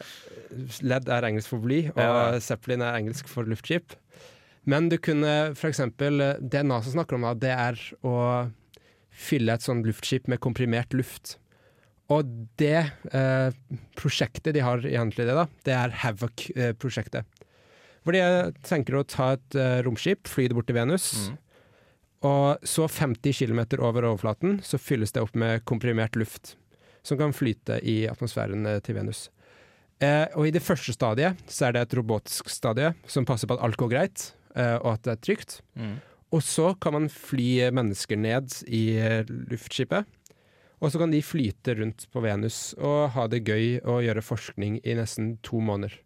Led 0.85 1.09
er 1.11 1.27
engelsk 1.27 1.51
for 1.51 1.65
bly, 1.65 1.81
og 1.95 1.99
Ja. 1.99 2.39
Zeppelin 2.43 2.85
er 2.85 2.95
engelsk 2.99 3.27
for 3.29 3.47
luftskip. 3.49 3.97
Men 4.69 4.89
du 4.91 4.97
kunne 5.01 5.33
eh, 5.51 6.39
Det 6.39 6.63
NASA 6.65 6.91
snakker 6.93 7.17
om, 7.17 7.27
da, 7.27 7.33
det 7.33 7.51
er 7.53 7.79
å 8.05 8.15
fylle 9.19 9.53
et 9.53 9.65
sånt 9.65 9.85
luftskip 9.87 10.29
med 10.31 10.39
komprimert 10.39 10.93
luft. 10.95 11.37
Og 12.09 12.25
det 12.57 12.87
eh, 13.13 13.49
prosjektet 13.99 14.55
de 14.55 14.63
har 14.65 14.81
egentlig 14.81 15.27
det, 15.27 15.35
da, 15.37 15.45
det 15.67 15.75
er 15.75 15.93
Havoc-prosjektet. 16.03 17.27
Hvor 18.03 18.15
de 18.15 18.23
eh, 18.23 18.51
tenker 18.65 18.97
å 18.97 19.05
ta 19.05 19.33
et 19.35 19.57
eh, 19.59 19.81
romskip, 19.85 20.29
fly 20.31 20.47
det 20.49 20.57
bort 20.57 20.69
til 20.71 20.79
Venus. 20.79 21.11
Og 22.27 22.67
så 22.67 22.87
50 22.91 23.37
km 23.39 23.61
over 23.79 24.07
overflaten 24.09 24.59
så 24.65 24.79
fylles 24.81 25.15
det 25.15 25.23
opp 25.23 25.37
med 25.39 25.63
komprimert 25.69 26.17
luft. 26.19 26.57
Som 27.03 27.19
kan 27.21 27.33
flyte 27.33 27.79
i 27.87 28.03
atmosfæren 28.11 28.65
eh, 28.67 28.81
til 28.83 28.97
Venus. 28.99 29.29
Eh, 30.03 30.27
og 30.35 30.47
i 30.47 30.53
det 30.55 30.63
første 30.63 30.95
stadiet 30.95 31.39
så 31.51 31.67
er 31.67 31.75
det 31.75 31.85
et 31.85 31.95
robotisk 31.99 32.51
stadie 32.51 32.91
som 33.07 33.27
passer 33.27 33.47
på 33.47 33.55
at 33.55 33.63
alt 33.63 33.79
går 33.79 33.91
greit, 33.91 34.29
eh, 34.55 34.75
og 34.79 34.93
at 34.97 35.07
det 35.07 35.15
er 35.15 35.23
trygt. 35.23 35.59
Mm. 35.79 35.97
Og 36.35 36.43
så 36.45 36.73
kan 36.77 36.93
man 36.93 37.09
fly 37.09 37.69
mennesker 37.73 38.19
ned 38.19 38.61
i 38.67 38.83
eh, 38.99 39.23
luftskipet. 39.51 40.07
Og 40.79 40.91
så 40.91 41.01
kan 41.01 41.11
de 41.11 41.23
flyte 41.23 41.75
rundt 41.75 42.05
på 42.11 42.21
Venus 42.23 42.73
og 42.77 43.09
ha 43.15 43.25
det 43.27 43.43
gøy 43.47 43.81
og 43.81 44.03
gjøre 44.05 44.23
forskning 44.23 44.79
i 44.87 44.95
nesten 44.95 45.33
to 45.43 45.59
måneder. 45.59 45.97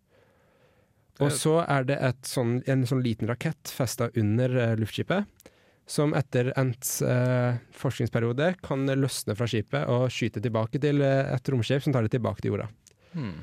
Og 1.21 1.29
så 1.35 1.59
er 1.69 1.85
det 1.85 1.99
et 2.01 2.25
sånn, 2.25 2.57
en 2.65 2.87
sånn 2.89 3.03
liten 3.05 3.29
rakett 3.29 3.69
festa 3.69 4.09
under 4.17 4.55
eh, 4.57 4.73
luftskipet, 4.79 5.29
som 5.85 6.13
etter 6.15 6.51
endt 6.59 6.87
eh, 7.03 7.57
forskningsperiode 7.75 8.53
kan 8.63 8.85
løsne 8.87 9.35
fra 9.35 9.47
skipet 9.49 9.89
og 9.91 10.05
skyte 10.13 10.41
tilbake 10.43 10.79
til 10.83 11.01
eh, 11.03 11.33
et 11.35 11.49
romskip 11.51 11.83
som 11.83 11.93
tar 11.95 12.05
det 12.07 12.13
tilbake 12.15 12.39
til 12.43 12.53
jorda. 12.53 12.69
Hmm. 13.13 13.41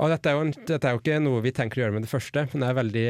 Og 0.00 0.10
dette 0.10 0.30
er, 0.30 0.38
jo 0.40 0.64
dette 0.66 0.88
er 0.88 0.96
jo 0.96 1.02
ikke 1.02 1.20
noe 1.22 1.42
vi 1.44 1.52
tenker 1.54 1.78
å 1.78 1.84
gjøre 1.84 1.94
med 1.98 2.06
det 2.06 2.10
første, 2.10 2.46
men 2.50 2.64
det 2.64 2.70
er 2.70 2.78
veldig, 2.80 3.04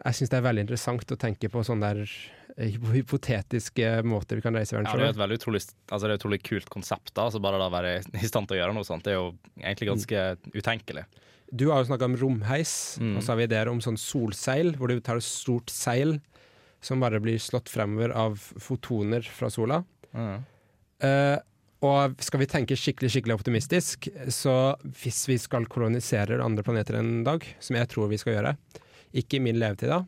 jeg 0.00 0.16
syns 0.16 0.30
det 0.32 0.38
er 0.38 0.46
veldig 0.46 0.62
interessant 0.64 1.12
å 1.12 1.18
tenke 1.20 1.50
på 1.52 1.64
sånne 1.66 1.90
der 1.90 2.14
eh, 2.56 2.78
hypotetiske 2.94 3.90
måter 4.08 4.38
vi 4.38 4.46
kan 4.46 4.56
reise 4.56 4.76
verden 4.78 4.88
verden 4.88 5.02
Ja, 5.04 5.10
det 5.10 5.10
er 5.10 5.18
et 5.18 5.24
veldig 5.24 5.40
utrolig, 5.42 5.60
altså 5.90 6.06
det 6.06 6.14
et 6.14 6.22
utrolig 6.22 6.40
kult 6.46 6.70
konsept. 6.72 7.12
da, 7.12 7.26
altså 7.26 7.42
Bare 7.44 7.60
det 7.60 7.66
å 7.68 7.74
være 7.74 7.92
i 8.22 8.30
stand 8.30 8.48
til 8.48 8.56
å 8.56 8.62
gjøre 8.62 8.78
noe 8.78 8.88
sånt, 8.88 9.04
det 9.04 9.12
er 9.16 9.18
jo 9.18 9.34
egentlig 9.60 9.90
ganske 9.90 10.24
utenkelig. 10.54 11.04
Du 11.50 11.66
har 11.72 11.82
jo 11.82 11.90
snakka 11.90 12.06
om 12.06 12.14
romheis, 12.16 12.96
Mm. 13.02 13.16
og 13.18 13.22
så 13.26 13.32
har 13.32 13.40
vi 13.42 13.48
ideer 13.50 13.68
om 13.68 13.80
sånn 13.82 13.98
solseil, 13.98 14.76
hvor 14.78 14.88
du 14.88 15.00
tar 15.02 15.18
et 15.18 15.26
stort 15.26 15.68
seil 15.74 16.20
som 16.80 17.02
bare 17.02 17.20
blir 17.22 17.38
slått 17.40 17.70
fremover 17.72 18.14
av 18.16 18.38
fotoner 18.40 19.24
fra 19.26 19.50
sola. 19.52 19.82
Mm. 20.12 20.42
Uh, 21.04 21.38
og 21.86 22.20
skal 22.20 22.42
vi 22.42 22.48
tenke 22.50 22.76
skikkelig 22.76 23.08
skikkelig 23.14 23.38
optimistisk, 23.38 24.10
så 24.28 24.54
hvis 25.00 25.22
vi 25.30 25.38
skal 25.40 25.68
kolonisere 25.70 26.40
andre 26.44 26.64
planeter 26.64 26.98
en 26.98 27.22
dag, 27.24 27.44
som 27.60 27.78
jeg 27.78 27.88
tror 27.88 28.10
vi 28.10 28.18
skal 28.20 28.36
gjøre, 28.36 28.56
ikke 29.16 29.38
i 29.38 29.44
min 29.46 29.60
levetid 29.60 29.92
da, 29.92 30.02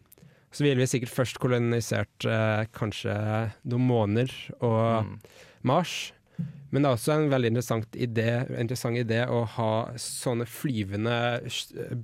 så 0.52 0.66
ville 0.66 0.82
vi 0.82 0.90
sikkert 0.90 1.14
først 1.14 1.40
kolonisert 1.40 2.26
uh, 2.28 2.64
kanskje 2.76 3.14
noen 3.64 3.87
måneder 3.88 4.35
og 4.61 5.14
Mars. 5.64 6.12
Men 6.72 6.85
det 6.85 6.88
er 6.88 6.96
også 6.96 7.14
en 7.14 7.30
veldig 7.32 7.52
interessant 7.52 7.96
idé, 7.96 8.28
interessant 8.61 8.96
idé 8.96 9.22
å 9.28 9.42
ha 9.56 9.72
sånne 10.00 10.46
flyvende 10.48 11.16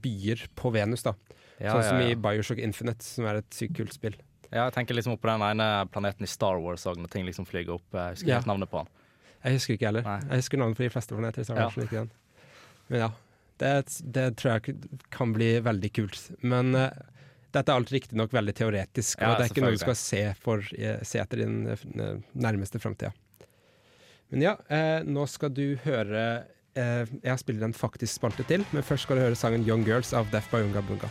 byer 0.04 0.48
på 0.56 0.72
Venus, 0.72 1.04
da. 1.04 1.14
Ja, 1.58 1.72
sånn 1.72 1.82
ja, 1.82 1.88
som 1.88 2.02
ja. 2.04 2.08
i 2.12 2.18
Bioshock 2.20 2.60
Infinite, 2.62 3.04
som 3.04 3.26
er 3.28 3.40
et 3.40 3.48
sykt 3.56 3.78
kult 3.80 3.96
spill. 3.96 4.16
Ja, 4.52 4.64
jeg 4.64 4.72
tenker 4.78 4.96
liksom 4.96 5.12
opp 5.12 5.20
på 5.20 5.28
den 5.28 5.42
ene 5.44 5.86
planeten 5.92 6.24
i 6.24 6.30
Star 6.30 6.56
Wars 6.64 6.86
òg, 6.88 6.96
når 6.96 7.10
ting 7.12 7.26
liksom 7.28 7.44
flyger 7.48 7.74
opp. 7.76 7.84
Jeg 7.92 8.16
husker 8.16 8.28
Ja. 8.32 8.40
navnet 8.46 8.70
på 8.70 8.80
den. 8.82 8.88
Jeg 9.44 9.52
husker 9.58 9.74
ikke 9.76 9.86
heller. 9.90 10.02
Jeg 10.30 10.40
husker 10.42 10.58
navnet 10.58 10.76
på 10.76 10.82
de 10.86 10.90
fleste 10.90 11.14
planeter. 11.14 11.40
i 11.40 11.44
Star 11.44 11.56
Wars, 11.56 11.92
ja. 11.92 12.06
Men 12.88 13.00
ja, 13.00 13.10
det, 13.58 14.00
det 14.12 14.36
tror 14.36 14.56
jeg 14.56 14.76
kan 15.10 15.32
bli 15.36 15.60
veldig 15.60 15.92
kult. 15.92 16.30
Men 16.40 16.74
uh, 16.74 16.88
dette 17.52 17.68
er 17.72 17.76
alt 17.76 17.92
riktignok 17.92 18.32
veldig 18.32 18.54
teoretisk, 18.54 19.20
Ja, 19.20 19.30
og 19.32 19.38
det 19.38 19.46
er 19.46 19.52
ikke 19.52 19.64
noe 19.64 19.76
du 19.76 19.78
skal 19.84 19.96
se, 19.96 20.22
for, 20.40 20.64
eh, 20.76 20.98
se 21.02 21.18
etter 21.20 21.40
i 21.40 21.44
den 21.46 21.66
eh, 21.68 22.18
nærmeste 22.34 22.80
framtida. 22.80 23.12
Men 24.30 24.42
ja, 24.44 24.56
eh, 24.68 25.00
nå 25.08 25.24
skal 25.28 25.48
du 25.56 25.76
høre 25.84 26.44
eh, 26.76 27.06
Jeg 27.24 27.38
spilt 27.40 27.62
en 27.64 27.72
faktisk 27.72 28.14
spalte 28.20 28.44
til, 28.44 28.64
men 28.72 28.84
først 28.84 29.08
skal 29.08 29.16
du 29.16 29.22
høre 29.24 29.34
sangen 29.40 29.64
'Young 29.64 29.84
Girls' 29.88 30.12
av 30.16 30.28
Def 30.30 30.50
by 30.52 30.60
Unga 30.68 30.82
Bunga. 30.84 31.08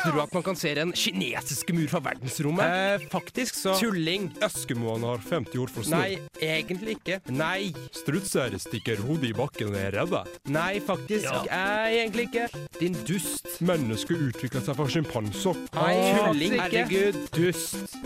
Visste 0.00 0.16
du 0.16 0.20
at 0.22 0.32
man 0.32 0.44
kan 0.46 0.56
se 0.56 0.70
den 0.72 0.94
kinesiske 0.96 1.74
mur 1.76 1.88
fra 1.92 1.98
verdensrommet? 2.00 2.64
Eh, 2.64 3.02
faktisk 3.12 3.58
så 3.58 3.74
Tulling! 3.76 4.30
Eskimoene 4.40 5.10
har 5.10 5.20
50 5.20 5.58
ord 5.60 5.72
for 5.74 5.84
snø. 5.84 5.98
Nei, 6.00 6.14
egentlig 6.40 6.94
ikke. 6.96 7.18
Nei. 7.28 7.74
Strutser 7.92 8.56
stikker 8.64 9.02
hodet 9.04 9.28
i 9.28 9.34
bakken 9.36 9.68
og 9.68 9.76
er 9.76 9.92
redde. 9.98 10.22
Nei, 10.48 10.80
faktisk. 10.80 11.28
Eh, 11.28 11.98
egentlig 11.98 12.30
ikke. 12.30 12.46
Din 12.78 12.96
dust. 13.04 13.44
Mennesket 13.60 14.24
utvikla 14.30 14.62
seg 14.64 14.78
fra 14.78 14.86
sjimpanser. 14.94 15.60
Nei, 15.76 15.92
tulling 16.16 16.56
ikke. 16.56 16.70
Herregud, 16.78 17.20
dust. 17.36 17.98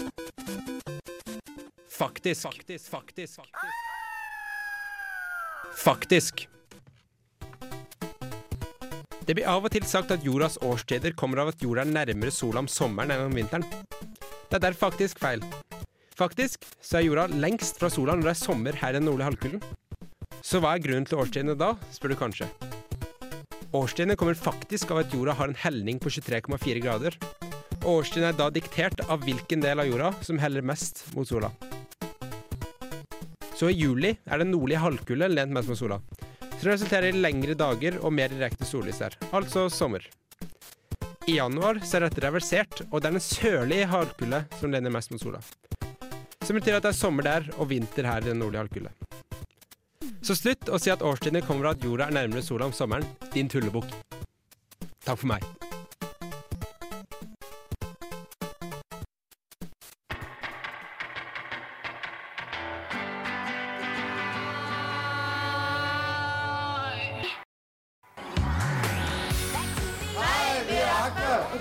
Faktisk. 1.95 2.49
Faktisk, 2.49 2.91
faktisk. 2.91 3.39
Faktisk. 5.85 6.49
Det 9.25 9.33
blir 9.33 9.47
av 9.49 9.65
og 9.65 9.73
til 9.73 9.85
sagt 9.89 10.11
at 10.13 10.25
jordas 10.27 10.59
årstider 10.61 11.15
kommer 11.17 11.41
av 11.41 11.55
at 11.55 11.63
jorda 11.65 11.81
er 11.81 11.93
nærmere 11.95 12.33
sola 12.35 12.61
om 12.61 12.67
sommeren 12.69 13.15
enn 13.15 13.23
om 13.25 13.33
vinteren. 13.33 13.65
Det 14.51 14.59
er 14.59 14.67
derfor 14.67 14.91
faktisk 14.91 15.23
feil. 15.23 15.41
Faktisk 16.15 16.67
så 16.85 16.99
er 16.99 17.07
jorda 17.07 17.25
lengst 17.33 17.81
fra 17.81 17.89
sola 17.89 18.19
når 18.19 18.29
det 18.29 18.35
er 18.35 18.43
sommer 18.43 18.77
her 18.77 18.93
i 18.93 18.99
den 18.99 19.09
nordlige 19.09 19.31
halvkulen. 19.31 19.63
Så 20.45 20.61
hva 20.61 20.75
er 20.77 20.83
grunnen 20.85 21.09
til 21.09 21.23
årstidene 21.23 21.57
da, 21.57 21.71
spør 21.95 22.13
du 22.13 22.19
kanskje. 22.21 22.51
Årstidene 23.75 24.19
kommer 24.21 24.37
faktisk 24.37 24.93
av 24.93 25.01
at 25.07 25.17
jorda 25.17 25.33
har 25.39 25.49
en 25.49 25.57
helning 25.63 25.97
på 25.99 26.13
23,4 26.13 26.85
grader. 26.85 27.17
Årstidene 27.81 28.29
er 28.35 28.37
da 28.37 28.51
diktert 28.53 29.01
av 29.09 29.25
hvilken 29.25 29.65
del 29.65 29.81
av 29.81 29.89
jorda 29.89 30.13
som 30.21 30.43
heller 30.43 30.61
mest 30.61 31.01
mot 31.17 31.27
sola. 31.27 31.49
Så 33.57 33.73
i 33.73 33.79
juli 33.79 34.13
er 34.29 34.45
den 34.45 34.53
nordlige 34.53 34.85
halvkule 34.85 35.33
lent 35.33 35.57
mest 35.57 35.73
mot 35.73 35.81
sola. 35.81 36.03
Det 36.61 36.71
resulterer 36.71 37.11
i 37.11 37.21
lengre 37.21 37.57
dager 37.59 37.99
og 38.01 38.15
mer 38.15 38.33
direkte 38.33 38.67
sollys 38.69 39.03
her. 39.05 39.17
Altså 39.37 39.67
sommer. 39.73 40.07
I 41.29 41.39
januar 41.39 41.81
er 41.81 42.05
dette 42.05 42.21
reversert, 42.21 42.83
og 42.91 43.01
det 43.01 43.09
er 43.09 43.17
den 43.17 43.25
sørlige 43.25 43.89
halvkule 43.89 44.45
som 44.61 44.73
lener 44.73 44.93
mest 44.93 45.13
mot 45.13 45.23
sola. 45.23 45.41
Som 46.45 46.59
betyr 46.59 46.77
at 46.77 46.85
det 46.85 46.93
er 46.93 46.99
sommer 46.99 47.25
der 47.25 47.49
og 47.57 47.71
vinter 47.71 48.05
her 48.09 48.21
i 48.21 48.33
den 48.33 48.43
nordlige 48.43 48.67
halvkule. 48.67 48.93
Så 50.25 50.37
slutt 50.37 50.69
å 50.73 50.81
si 50.81 50.93
at 50.93 51.05
årstidene 51.05 51.45
kommer 51.45 51.71
av 51.71 51.79
at 51.79 51.85
jorda 51.85 52.09
er 52.09 52.17
nærmere 52.17 52.45
sola 52.45 52.69
om 52.69 52.77
sommeren. 52.77 53.09
Din 53.33 53.49
tullebukk. 53.49 53.89
Takk 55.05 55.21
for 55.21 55.29
meg. 55.33 55.64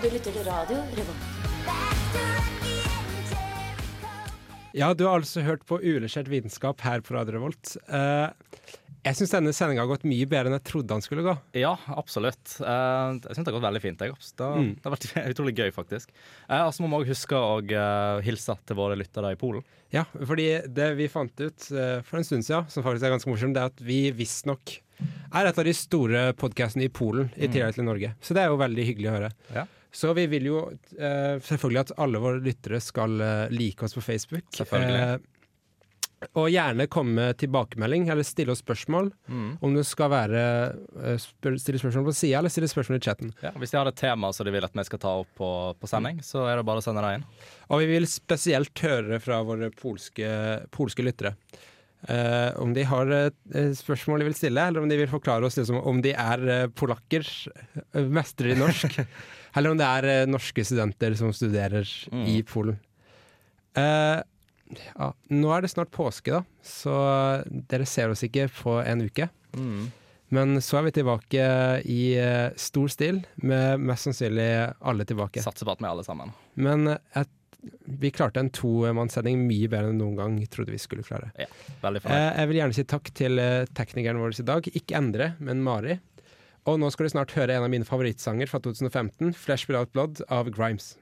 Du 0.04 0.10
lytter 0.12 0.34
til 0.36 0.44
radio 0.48 0.80
Revolt. 0.98 1.30
Ja, 4.74 4.90
du 4.98 5.04
har 5.06 5.20
altså 5.22 5.44
hørt 5.46 5.64
på 5.70 5.78
Uillustrert 5.84 6.30
vitenskap 6.32 6.82
her 6.82 7.04
på 7.06 7.14
Radio 7.14 7.36
Revolt. 7.38 7.76
Eh, 7.94 8.32
jeg 9.06 9.18
syns 9.20 9.34
denne 9.36 9.52
sendinga 9.54 9.84
har 9.84 9.90
gått 9.92 10.06
mye 10.08 10.26
bedre 10.32 10.50
enn 10.50 10.56
jeg 10.58 10.66
trodde 10.72 10.90
den 10.96 11.04
skulle 11.06 11.24
gå. 11.28 11.36
Ja, 11.60 11.76
absolutt. 11.94 12.56
Eh, 12.58 13.20
jeg 13.22 13.36
syns 13.38 13.44
det 13.46 13.52
har 13.52 13.58
gått 13.60 13.68
veldig 13.68 13.84
fint. 13.84 14.02
Jeg. 14.02 14.16
Det, 14.18 14.44
har- 14.48 14.58
Mm. 14.64 14.72
det 14.76 14.84
har 14.90 14.96
vært 14.96 15.08
utrolig 15.36 15.54
gøy, 15.60 15.70
faktisk. 15.76 16.10
Uh, 16.50 16.66
så 16.74 16.82
må 16.82 16.90
vi 16.90 17.04
òg 17.04 17.12
huske 17.14 17.38
å 17.38 17.62
hilse 18.26 18.58
til 18.66 18.76
våre 18.80 18.98
lyttere 18.98 19.32
i 19.36 19.40
Polen. 19.40 19.64
Ja, 19.94 20.08
fordi 20.10 20.48
det 20.74 20.90
vi 20.98 21.06
fant 21.08 21.38
ut 21.40 21.68
for 21.70 22.18
en 22.18 22.26
stund 22.26 22.42
siden, 22.48 22.66
som 22.74 22.82
faktisk 22.84 23.06
er 23.06 23.14
ganske 23.14 23.30
morsomt, 23.30 23.54
det 23.54 23.62
er 23.62 23.70
at 23.70 23.80
vi 23.86 24.08
visstnok 24.12 24.80
er 25.34 25.46
et 25.52 25.58
av 25.60 25.66
de 25.68 25.74
store 25.78 26.34
podkastene 26.34 26.86
i 26.88 26.90
Polen, 26.90 27.30
i 27.38 27.46
Mm. 27.46 27.54
tillegg 27.54 27.76
til 27.78 27.86
Norge. 27.86 28.16
Så 28.22 28.34
det 28.34 28.42
er 28.42 28.50
jo 28.50 28.58
veldig 28.58 28.86
hyggelig 28.90 29.10
å 29.12 29.16
høre. 29.20 29.32
Ja. 29.54 29.66
Så 29.94 30.14
vi 30.18 30.26
vil 30.32 30.50
jo 30.50 30.64
eh, 30.98 31.38
selvfølgelig 31.44 31.84
at 31.84 31.94
alle 32.02 32.22
våre 32.22 32.42
lyttere 32.42 32.80
skal 32.82 33.22
eh, 33.22 33.54
like 33.54 33.86
oss 33.86 33.94
på 33.94 34.02
Facebook. 34.02 34.48
Selvfølgelig. 34.58 35.02
Eh, 35.04 35.30
og 36.40 36.48
gjerne 36.52 36.88
komme 36.92 37.18
med 37.18 37.38
tilbakemelding, 37.42 38.08
eller 38.12 38.26
stille 38.26 38.54
oss 38.54 38.62
spørsmål. 38.64 39.10
Mm. 39.28 39.50
Om 39.64 39.76
det 39.76 39.84
skal 39.88 40.12
være 40.14 40.44
eh, 41.04 41.18
spør 41.22 41.58
stille 41.62 41.82
spørsmål 41.82 42.08
på 42.08 42.16
sida, 42.16 42.40
eller 42.40 42.54
stille 42.54 42.70
spørsmål 42.72 43.00
i 43.00 43.04
chatten. 43.04 43.34
Ja, 43.44 43.52
hvis 43.60 43.74
de 43.74 43.80
har 43.80 43.90
et 43.92 44.00
tema 44.00 44.32
som 44.34 44.48
de 44.48 44.56
vil 44.56 44.66
at 44.66 44.78
vi 44.78 44.88
skal 44.88 45.04
ta 45.04 45.14
opp 45.24 45.30
på, 45.38 45.52
på 45.80 45.92
sending, 45.92 46.24
så 46.26 46.48
er 46.48 46.58
det 46.60 46.66
bare 46.68 46.82
å 46.82 46.86
sende 46.86 47.04
det 47.06 47.20
inn. 47.20 47.28
Og 47.70 47.84
vi 47.84 47.92
vil 47.92 48.10
spesielt 48.10 48.86
høre 48.86 49.20
fra 49.24 49.44
våre 49.46 49.70
polske, 49.78 50.32
polske 50.74 51.06
lyttere. 51.06 51.36
Uh, 52.04 52.52
om 52.60 52.74
de 52.76 52.84
har 52.84 53.08
uh, 53.08 53.70
spørsmål 53.80 54.20
de 54.20 54.26
vil 54.28 54.36
stille, 54.36 54.60
eller 54.60 54.84
om 54.84 54.90
de 54.92 54.98
vil 55.00 55.08
forklare 55.08 55.48
oss 55.48 55.56
liksom, 55.56 55.78
om 55.88 56.02
de 56.04 56.12
er 56.12 56.42
uh, 56.50 56.66
polakker, 56.76 57.24
mestere 58.12 58.52
i 58.52 58.58
norsk, 58.60 58.98
eller 59.56 59.74
om 59.74 59.78
det 59.80 59.88
er 59.88 60.08
eh, 60.12 60.26
norske 60.30 60.64
studenter 60.66 61.16
som 61.20 61.34
studerer 61.36 61.88
Mm. 62.12 62.26
i 62.30 62.38
Polen. 62.44 62.78
Uh, 63.78 64.22
ja, 64.96 65.10
nå 65.34 65.50
er 65.54 65.62
det 65.66 65.72
snart 65.74 65.92
påske, 65.94 66.32
da, 66.34 66.44
så 66.66 66.94
dere 67.70 67.86
ser 67.90 68.10
oss 68.14 68.24
ikke 68.26 68.48
på 68.54 68.80
en 68.86 69.04
uke. 69.06 69.28
Mm. 69.58 69.92
Men 70.34 70.56
så 70.66 70.80
er 70.80 70.88
vi 70.88 70.96
tilbake 70.96 71.44
i 71.86 72.02
eh, 72.18 72.50
stor 72.58 72.90
stil, 72.90 73.20
med 73.46 73.84
mest 73.86 74.08
sannsynlig 74.08 74.48
alle 74.82 75.06
tilbake. 75.06 75.44
Satser 75.46 75.68
på 75.70 75.76
at 75.76 75.84
vi 75.84 75.90
alle 75.92 76.06
sammen. 76.06 76.32
Men 76.58 76.88
et, 76.96 77.30
vi 77.86 78.10
klarte 78.12 78.42
en 78.42 78.50
tomannssending 78.54 79.44
mye 79.46 79.70
bedre 79.70 79.92
enn 79.94 80.02
noen 80.02 80.18
gang 80.18 80.40
trodde 80.50 80.74
vi 80.74 80.82
skulle 80.82 81.06
klare. 81.06 81.30
Ja, 81.38 81.46
veldig 81.84 82.02
fornøyd. 82.02 82.26
Jeg 82.40 82.50
vil 82.50 82.60
gjerne 82.64 82.78
si 82.80 82.88
takk 82.96 83.14
til 83.14 83.44
teknikeren 83.78 84.20
vår 84.24 84.40
i 84.42 84.48
dag. 84.50 84.72
Ikke 84.74 84.98
Endre, 84.98 85.30
men 85.38 85.62
Mari. 85.66 86.00
Og 86.64 86.78
nå 86.80 86.88
skal 86.94 87.08
du 87.08 87.12
snart 87.12 87.34
høre 87.36 87.58
en 87.58 87.66
av 87.66 87.72
mine 87.74 87.88
favorittsanger 87.88 88.48
fra 88.48 88.62
2015, 88.64 89.34
'Flesh 89.36 89.68
Without 89.68 89.92
Blood' 89.92 90.24
av 90.32 90.48
Grimes. 90.56 90.94